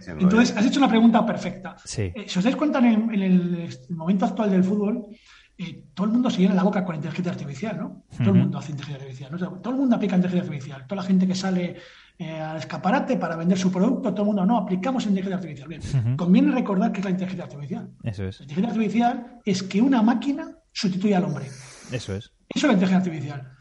[0.07, 1.77] Entonces, has hecho una pregunta perfecta.
[1.83, 2.13] Sí.
[2.15, 5.07] Eh, si os dais cuenta, en el, en el, momento actual del fútbol,
[5.57, 7.87] eh, todo el mundo se llena la boca con inteligencia artificial, ¿no?
[7.87, 8.19] Uh -huh.
[8.19, 9.31] Todo el mundo hace inteligencia artificial.
[9.31, 9.37] ¿no?
[9.37, 10.87] O sea, todo el mundo aplica inteligencia artificial.
[10.87, 11.77] Toda la gente que sale
[12.19, 15.69] eh, al escaparate para vender su producto, todo el mundo no, aplicamos inteligencia artificial.
[15.69, 16.17] Bien, uh -huh.
[16.17, 17.91] conviene recordar que es la inteligencia artificial.
[18.03, 18.39] Eso es.
[18.39, 21.47] La inteligencia artificial es que una máquina sustituye al hombre.
[21.91, 22.33] Eso es.
[22.49, 23.54] Eso es la inteligencia artificial.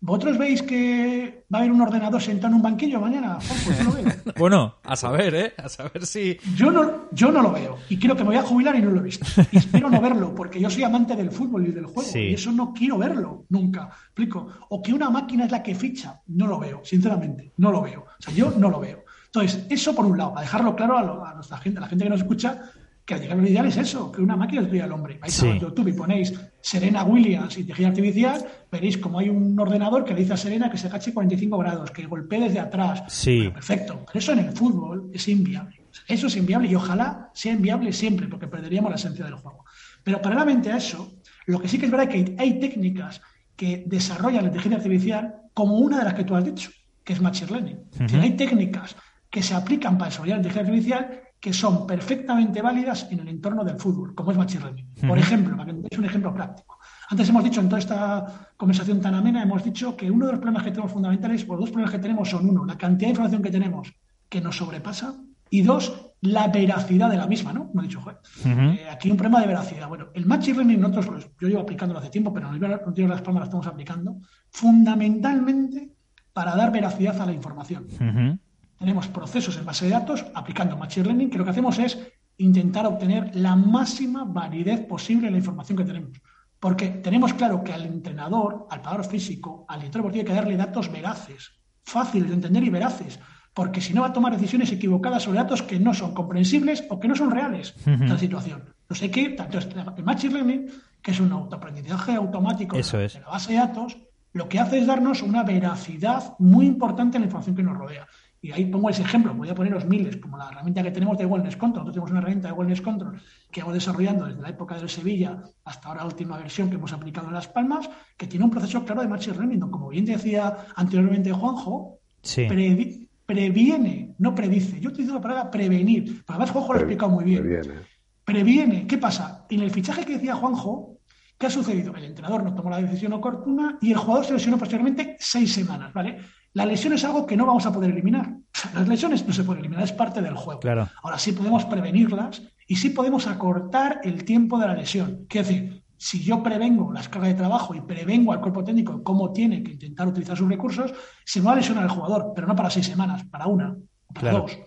[0.00, 3.38] ¿Vosotros veis que va a haber un ordenador sentado en un banquillo mañana?
[3.64, 4.14] Pues no lo veo.
[4.38, 5.54] bueno, a saber, ¿eh?
[5.58, 6.38] A saber si...
[6.54, 7.78] Yo no, yo no lo veo.
[7.88, 9.26] Y creo que me voy a jubilar y no lo he visto.
[9.50, 12.08] Y espero no verlo, porque yo soy amante del fútbol y del juego.
[12.08, 12.20] Sí.
[12.20, 13.90] Y eso no quiero verlo, nunca.
[14.04, 14.48] ¿Explico?
[14.68, 16.20] O que una máquina es la que ficha.
[16.28, 17.52] No lo veo, sinceramente.
[17.56, 18.02] No lo veo.
[18.02, 19.04] O sea, yo no lo veo.
[19.26, 21.88] Entonces, eso por un lado, para dejarlo claro a, lo, a nuestra gente, a la
[21.88, 22.62] gente que nos escucha,
[23.08, 25.16] que al llegar ideal es eso, que una máquina destruya al hombre.
[25.18, 25.48] Vais Sí.
[25.48, 30.20] a YouTube y ponéis Serena Williams, inteligencia artificial, veréis como hay un ordenador que le
[30.20, 33.04] dice a Serena que se agache 45 grados, que golpee desde atrás.
[33.08, 33.38] Sí.
[33.38, 34.00] Bueno, perfecto.
[34.06, 35.80] Pero eso en el fútbol es inviable.
[36.06, 39.64] Eso es inviable y ojalá sea inviable siempre, porque perderíamos la esencia del juego.
[40.04, 41.14] Pero paralelamente a eso,
[41.46, 43.22] lo que sí que es verdad es que hay técnicas
[43.56, 46.70] que desarrollan la inteligencia artificial como una de las que tú has dicho,
[47.02, 47.78] que es Machine Learning.
[48.20, 48.94] Hay técnicas
[49.30, 53.64] que se aplican para desarrollar la inteligencia artificial que son perfectamente válidas en el entorno
[53.64, 54.86] del fútbol, como es Machine Learning.
[55.06, 56.78] Por ejemplo, para que me deis un ejemplo práctico.
[57.10, 60.40] Antes hemos dicho, en toda esta conversación tan amena, hemos dicho que uno de los
[60.40, 63.10] problemas que tenemos fundamentales, o los dos problemas que tenemos son, uno, la cantidad de
[63.10, 63.92] información que tenemos
[64.28, 65.14] que nos sobrepasa,
[65.50, 67.70] y dos, la veracidad de la misma, ¿no?
[67.78, 68.18] He dicho, joder.
[68.44, 69.88] Eh, aquí hay un problema de veracidad.
[69.88, 73.42] Bueno, el Machine Learning nosotros, yo llevo aplicándolo hace tiempo, pero no tiene las palmas,
[73.42, 74.18] lo estamos aplicando,
[74.50, 75.92] fundamentalmente
[76.32, 78.38] para dar veracidad a la información Ujú.
[78.78, 81.98] Tenemos procesos en base de datos aplicando Machine Learning, que lo que hacemos es
[82.38, 86.20] intentar obtener la máxima validez posible en la información que tenemos.
[86.60, 90.56] Porque tenemos claro que al entrenador, al pagador físico, al director deportivo hay que darle
[90.56, 91.52] datos veraces,
[91.84, 93.18] fáciles de entender y veraces.
[93.54, 97.00] Porque si no va a tomar decisiones equivocadas sobre datos que no son comprensibles o
[97.00, 98.64] que no son reales en la situación.
[98.82, 100.66] Entonces hay que, entonces, el Machine Learning,
[101.02, 103.14] que es un autoaprendizaje automático de Eso es.
[103.14, 103.96] de la base de datos,
[104.32, 108.06] lo que hace es darnos una veracidad muy importante en la información que nos rodea.
[108.40, 111.26] Y ahí pongo ese ejemplo, voy a poneros miles, como la herramienta que tenemos de
[111.26, 111.84] Wellness Control.
[111.84, 113.20] Nosotros tenemos una herramienta de Wellness Control
[113.50, 116.92] que hemos desarrollando desde la época del Sevilla hasta ahora la última versión que hemos
[116.92, 119.60] aplicado en Las Palmas, que tiene un proceso claro de Machine Learning.
[119.60, 122.42] Como bien decía anteriormente Juanjo, Sí.
[122.42, 124.80] previ- previene, no predice.
[124.80, 127.80] Yo utilizo la palabra prevenir, pero además Juanjo lo ha explicado muy bien Previene.
[128.24, 128.86] previene.
[128.86, 129.46] ¿Qué pasa?
[129.50, 130.98] En el fichaje que decía Juanjo,
[131.38, 131.94] ¿qué ha sucedido?
[131.96, 135.92] El entrenador no tomó la decisión oportuna y el jugador se lesionó posteriormente seis semanas,
[135.92, 136.18] ¿vale?
[136.54, 138.34] La lesión es algo que no vamos a poder eliminar.
[138.74, 140.60] Las lesiones no se pueden eliminar, es parte del juego.
[140.60, 140.88] Claro.
[141.02, 145.26] Ahora sí podemos prevenirlas y sí podemos acortar el tiempo de la lesión.
[145.28, 149.32] Quiero decir, si yo prevengo las cargas de trabajo y prevengo al cuerpo técnico cómo
[149.32, 150.92] tiene que intentar utilizar sus recursos,
[151.24, 153.70] se me va a lesionar el jugador, pero no para seis semanas, para una,
[154.06, 154.38] o para Claro.
[154.40, 154.58] dos.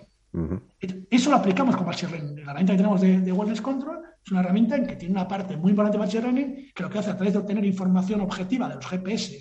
[1.09, 2.35] Eso lo aplicamos con Machine Learning.
[2.37, 5.27] La herramienta que tenemos de, de Wellness Control es una herramienta en que tiene una
[5.27, 8.21] parte muy importante de Machine Learning que lo que hace a través de obtener información
[8.21, 9.37] objetiva de los GPS,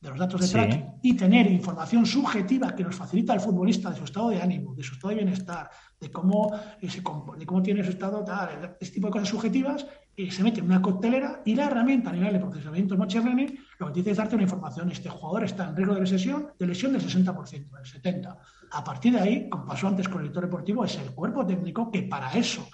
[0.00, 0.52] de los datos de Sí.
[0.52, 4.74] tracking y tener información subjetiva que nos facilita al futbolista de su estado de ánimo,
[4.74, 5.68] de su estado de bienestar,
[6.00, 9.86] de cómo, eh, se de cómo tiene su estado tal, este tipo de cosas subjetivas,
[10.16, 13.58] eh, se mete en una coctelera y la herramienta a nivel de procesamiento Machine Learning
[13.80, 14.90] lo que dice es darte una información.
[14.92, 18.36] Este jugador está en riesgo de lesión, de lesión del 60%, del 70%.
[18.70, 21.90] A partir de ahí, como pasó antes con el director deportivo, es el cuerpo técnico
[21.90, 22.68] que para eso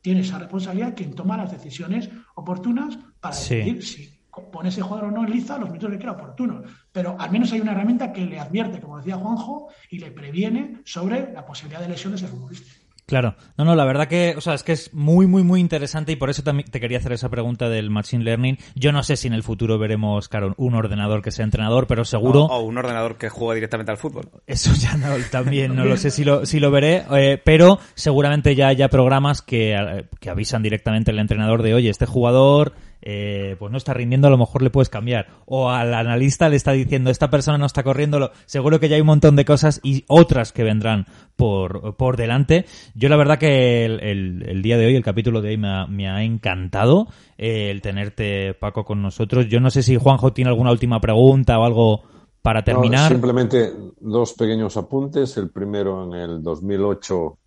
[0.00, 3.56] tiene esa responsabilidad quien toma las decisiones oportunas para Sí.
[3.56, 4.19] decidir si
[4.52, 6.64] pone ese jugador o no en liza los minutos que crea oportunos.
[6.92, 10.80] Pero al menos hay una herramienta que le advierte, como decía Juanjo, y le previene
[10.84, 12.70] sobre la posibilidad de lesión de ese futbolista.
[13.06, 13.34] Claro.
[13.58, 16.16] No, no, la verdad que, o sea, es que es muy, muy, muy interesante y
[16.16, 18.56] por eso también te quería hacer esa pregunta del Machine Learning.
[18.76, 22.04] Yo no sé si en el futuro veremos, claro, un ordenador que sea entrenador, pero
[22.04, 22.44] seguro...
[22.44, 24.30] O, o un ordenador que juega directamente al fútbol.
[24.46, 28.54] Eso ya no, también no lo sé si lo, si lo veré, eh, pero seguramente
[28.54, 33.56] ya haya programas que, eh, que avisan directamente al entrenador de, oye, este jugador eh,
[33.58, 35.26] pues no está rindiendo, a lo mejor le puedes cambiar.
[35.46, 39.00] O al analista le está diciendo, esta persona no está corriendo, seguro que ya hay
[39.00, 42.66] un montón de cosas y otras que vendrán por, por delante.
[42.94, 45.68] Yo la verdad que el, el- el día de hoy, el capítulo de hoy me
[45.68, 49.46] ha, me ha encantado eh, el tenerte, Paco, con nosotros.
[49.48, 52.02] Yo no sé si Juanjo tiene alguna última pregunta o algo
[52.42, 53.08] para terminar.
[53.10, 55.36] simplemente dos pequeños apuntes.
[55.36, 57.38] El primero en el 2008,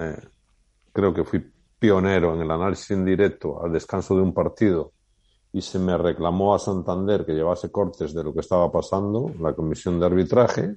[0.00, 0.16] eh,
[0.92, 1.44] creo que fui
[1.78, 4.92] pionero en el análisis en directo al descanso de un partido
[5.56, 9.54] y se me reclamó a Santander que llevase cortes de lo que estaba pasando, la
[9.54, 10.76] comisión de arbitraje,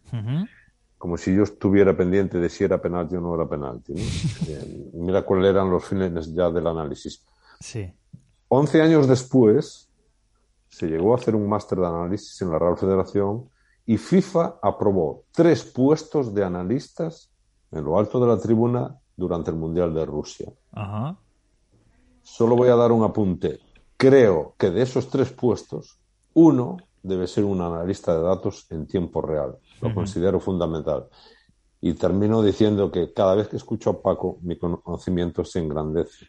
[0.98, 3.94] como si yo estuviera pendiente de si era penalti o no era penalti.
[4.48, 7.26] Eh, mira cuáles eran los fines ya del análisis.
[7.60, 7.92] Sí.
[8.48, 9.90] Once años después
[10.70, 13.50] se llegó a hacer un máster de análisis en la Real Federación
[13.86, 17.30] y FIFA aprobó tres puestos de analistas
[17.72, 20.50] en lo alto de la tribuna durante el Mundial de Rusia.
[20.72, 21.18] Ajá.
[22.24, 23.60] Solo voy a dar un apunte.
[24.00, 26.00] Creo que de esos tres puestos,
[26.34, 29.58] uno debe ser un analista de datos en tiempo real.
[29.82, 31.10] Lo considero fundamental.
[31.82, 36.28] Y termino diciendo que cada vez que escucho a Paco, mi conocimiento se engrandece.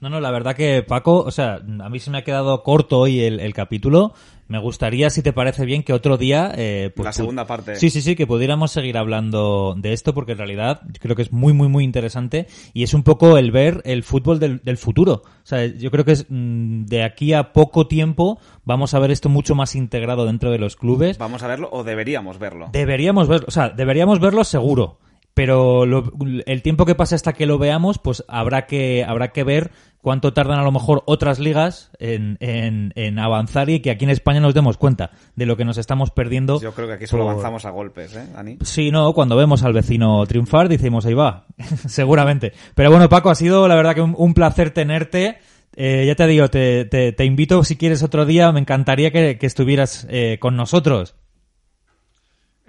[0.00, 3.00] No, no, la verdad que Paco, o sea, a mí se me ha quedado corto
[3.00, 4.14] hoy el, capítulo.
[4.46, 6.52] Me gustaría, si te parece bien, que otro día...
[6.56, 7.74] Eh, pues, la segunda parte.
[7.74, 11.32] Sí, sí, sí, que pudiéramos seguir hablando de esto porque en realidad creo que es
[11.32, 15.22] muy, muy, muy interesante y es un poco el ver el fútbol del, del futuro.
[15.24, 19.10] O sea, yo creo que es mm, de aquí a poco tiempo vamos a ver
[19.10, 21.18] esto mucho más integrado dentro de los clubes.
[21.18, 22.68] ¿Vamos a verlo o deberíamos verlo?
[22.72, 25.00] Deberíamos verlo, o sea, deberíamos verlo seguro
[25.38, 29.70] pero el tiempo que pase hasta que lo veamos, pues habrá que, habrá que ver
[30.02, 34.40] cuánto tardan a lo mejor otras ligas en, en, avanzar y que aquí en España
[34.40, 36.60] nos demos cuenta de lo que nos estamos perdiendo.
[36.60, 38.58] Yo creo que aquí solo avanzamos a golpes, ¿eh, Dani?
[38.62, 41.46] Sí, no, cuando vemos al vecino triunfar decimos, ahí va,
[41.86, 42.52] seguramente.
[42.74, 45.38] Pero bueno, Paco, ha sido la verdad que un, placer tenerte.
[45.74, 50.06] Eh, ya te digo, te, te, invito si quieres otro día, me encantaría que, estuvieras
[50.10, 51.14] eh, con nosotros.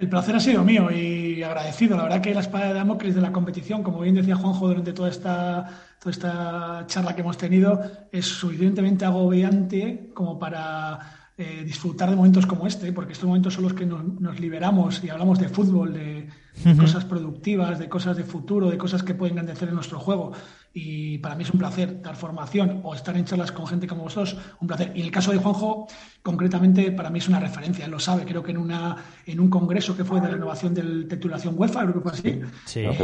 [0.00, 1.94] El placer ha sido mío y agradecido.
[1.94, 4.94] La verdad que la espada de Damocles de la competición, como bien decía Juanjo durante
[4.94, 10.98] toda esta, toda esta charla que hemos tenido, es suficientemente agobiante como para
[11.36, 15.10] eh, disfrutar de momentos como este, porque estos momentos son los que nos, liberamos y
[15.10, 16.28] hablamos de fútbol, de,
[16.78, 20.32] cosas productivas, de cosas de futuro, de cosas que pueden engrandecer en nuestro juego
[20.72, 24.02] y para mí es un placer dar formación o estar en charlas con gente como
[24.04, 24.92] vosotros, un placer.
[24.94, 25.88] Y en el caso de Juanjo,
[26.22, 28.96] concretamente, para mí es una referencia, él lo sabe, creo que en, una,
[29.26, 32.44] en un congreso que fue de renovación de la titulación UEFA, que fue así, eh,
[32.88, 32.98] mi,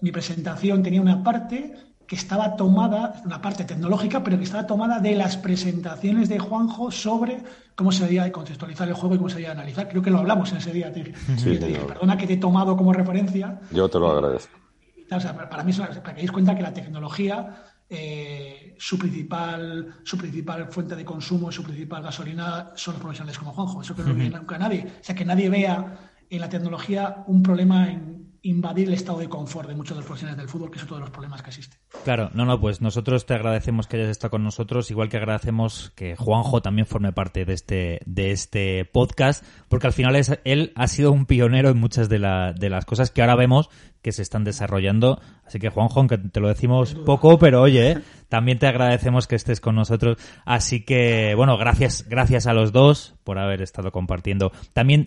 [0.00, 1.74] mi presentación tenía una parte
[2.06, 6.90] que estaba tomada, una parte tecnológica, pero que estaba tomada de las presentaciones de Juanjo
[6.90, 7.42] sobre
[7.74, 9.88] cómo se debía contextualizar el juego y cómo se debía analizar.
[9.88, 10.92] Creo que lo hablamos en ese día.
[10.92, 13.60] perdona que te he tomado como referencia.
[13.70, 14.61] Yo te lo agradezco
[15.08, 20.96] para mí, para que deis cuenta que la tecnología, eh, su, principal, su principal fuente
[20.96, 23.82] de consumo, su principal gasolina son los profesionales como Juanjo.
[23.82, 24.86] Eso que nunca nadie.
[25.00, 29.28] O sea, que nadie vea en la tecnología un problema en invadir el estado de
[29.28, 31.50] confort de muchos de los profesionales del fútbol, que es otro de los problemas que
[31.50, 31.76] existe.
[32.04, 35.92] Claro, no, no, pues nosotros te agradecemos que hayas estado con nosotros, igual que agradecemos
[35.94, 40.72] que Juanjo también forme parte de este, de este podcast, porque al final es, él
[40.74, 43.70] ha sido un pionero en muchas de, la, de las cosas que ahora vemos
[44.02, 45.20] que se están desarrollando.
[45.46, 47.98] Así que Juanjo, aunque te lo decimos poco, pero oye,
[48.28, 50.18] también te agradecemos que estés con nosotros.
[50.44, 54.52] Así que, bueno, gracias, gracias a los dos por haber estado compartiendo.
[54.72, 55.04] También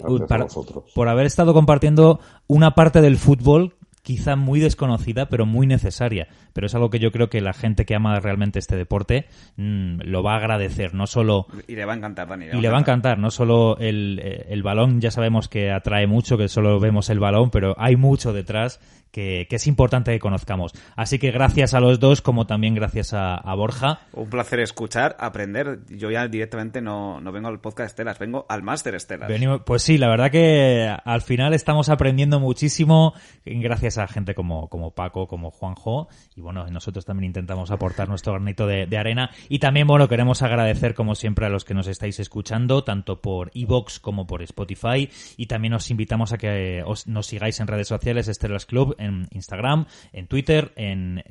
[0.95, 3.75] por haber estado compartiendo una parte del fútbol
[4.05, 6.27] quizá muy desconocida, pero muy necesaria.
[6.55, 9.25] Pero es algo que yo creo que la gente que ama realmente este deporte
[9.57, 11.47] mm, lo va a agradecer, no solo...
[11.67, 12.45] Y le va a encantar, Dani.
[12.45, 16.37] y le va a encantar, no solo el, el balón, ya sabemos que atrae mucho,
[16.37, 18.79] que solo vemos el balón, pero hay mucho detrás
[19.15, 20.73] que, es importante que conozcamos.
[20.97, 24.01] Así que gracias a los dos, como también gracias a, Borja.
[24.11, 25.79] Un placer escuchar, aprender.
[25.89, 29.31] Yo ya directamente no, no vengo al podcast Estelas, vengo al Máster Estelas.
[29.65, 33.13] pues sí, la verdad que al final estamos aprendiendo muchísimo
[33.45, 36.09] gracias a gente como, como Paco, como Juanjo.
[36.35, 39.31] Y bueno, nosotros también intentamos aportar nuestro granito de, arena.
[39.49, 43.51] Y también, bueno, queremos agradecer como siempre a los que nos estáis escuchando, tanto por
[43.53, 45.09] Evox como por Spotify.
[45.35, 49.27] Y también os invitamos a que os, nos sigáis en redes sociales, Estelas Club, en
[49.31, 51.23] Instagram, en Twitter, en,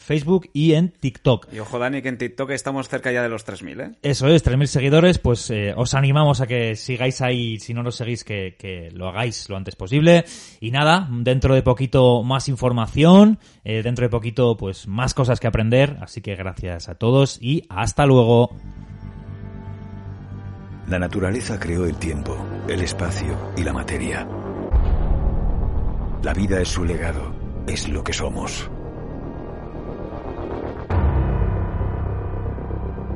[0.00, 1.52] Facebook y en TikTok.
[1.52, 3.94] Y ojo, Dani, que en TikTok estamos cerca ya de los 3.000, ¿eh?
[4.02, 7.92] Eso es, 3.000 seguidores, pues eh, os animamos a que sigáis ahí, si no lo
[7.92, 10.24] seguís, que, que, lo hagáis lo antes posible.
[10.60, 15.48] Y nada, dentro de poquito más información, eh, dentro de poquito pues más cosas que
[15.48, 18.54] aprender, así que gracias a todos y hasta luego.
[20.86, 22.36] La naturaleza creó el tiempo,
[22.68, 24.24] el espacio y la materia
[26.22, 27.34] la vida es su legado,
[27.66, 28.70] es lo que somos.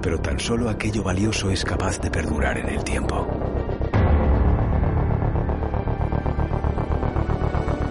[0.02, 3.24] Pero tan solo aquello valioso es capaz de perdurar en el tiempo.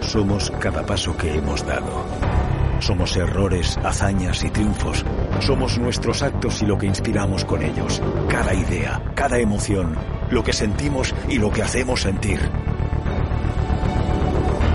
[0.02, 2.45] Somos cada paso que hemos dado.
[2.80, 5.06] Somos errores, hazañas y triunfos.
[5.40, 8.02] Somos nuestros actos y lo que inspiramos con ellos.
[8.30, 9.96] Cada idea, cada emoción,
[10.30, 12.40] lo que sentimos y lo que hacemos sentir.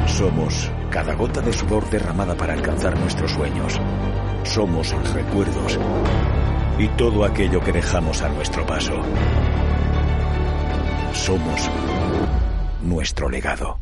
[0.06, 3.80] Somos cada gota de sudor derramada para alcanzar nuestros sueños.
[4.42, 5.78] Somos recuerdos
[6.78, 9.00] y todo aquello que dejamos a nuestro paso.
[11.12, 11.70] Somos
[12.82, 13.78] nuestro legado.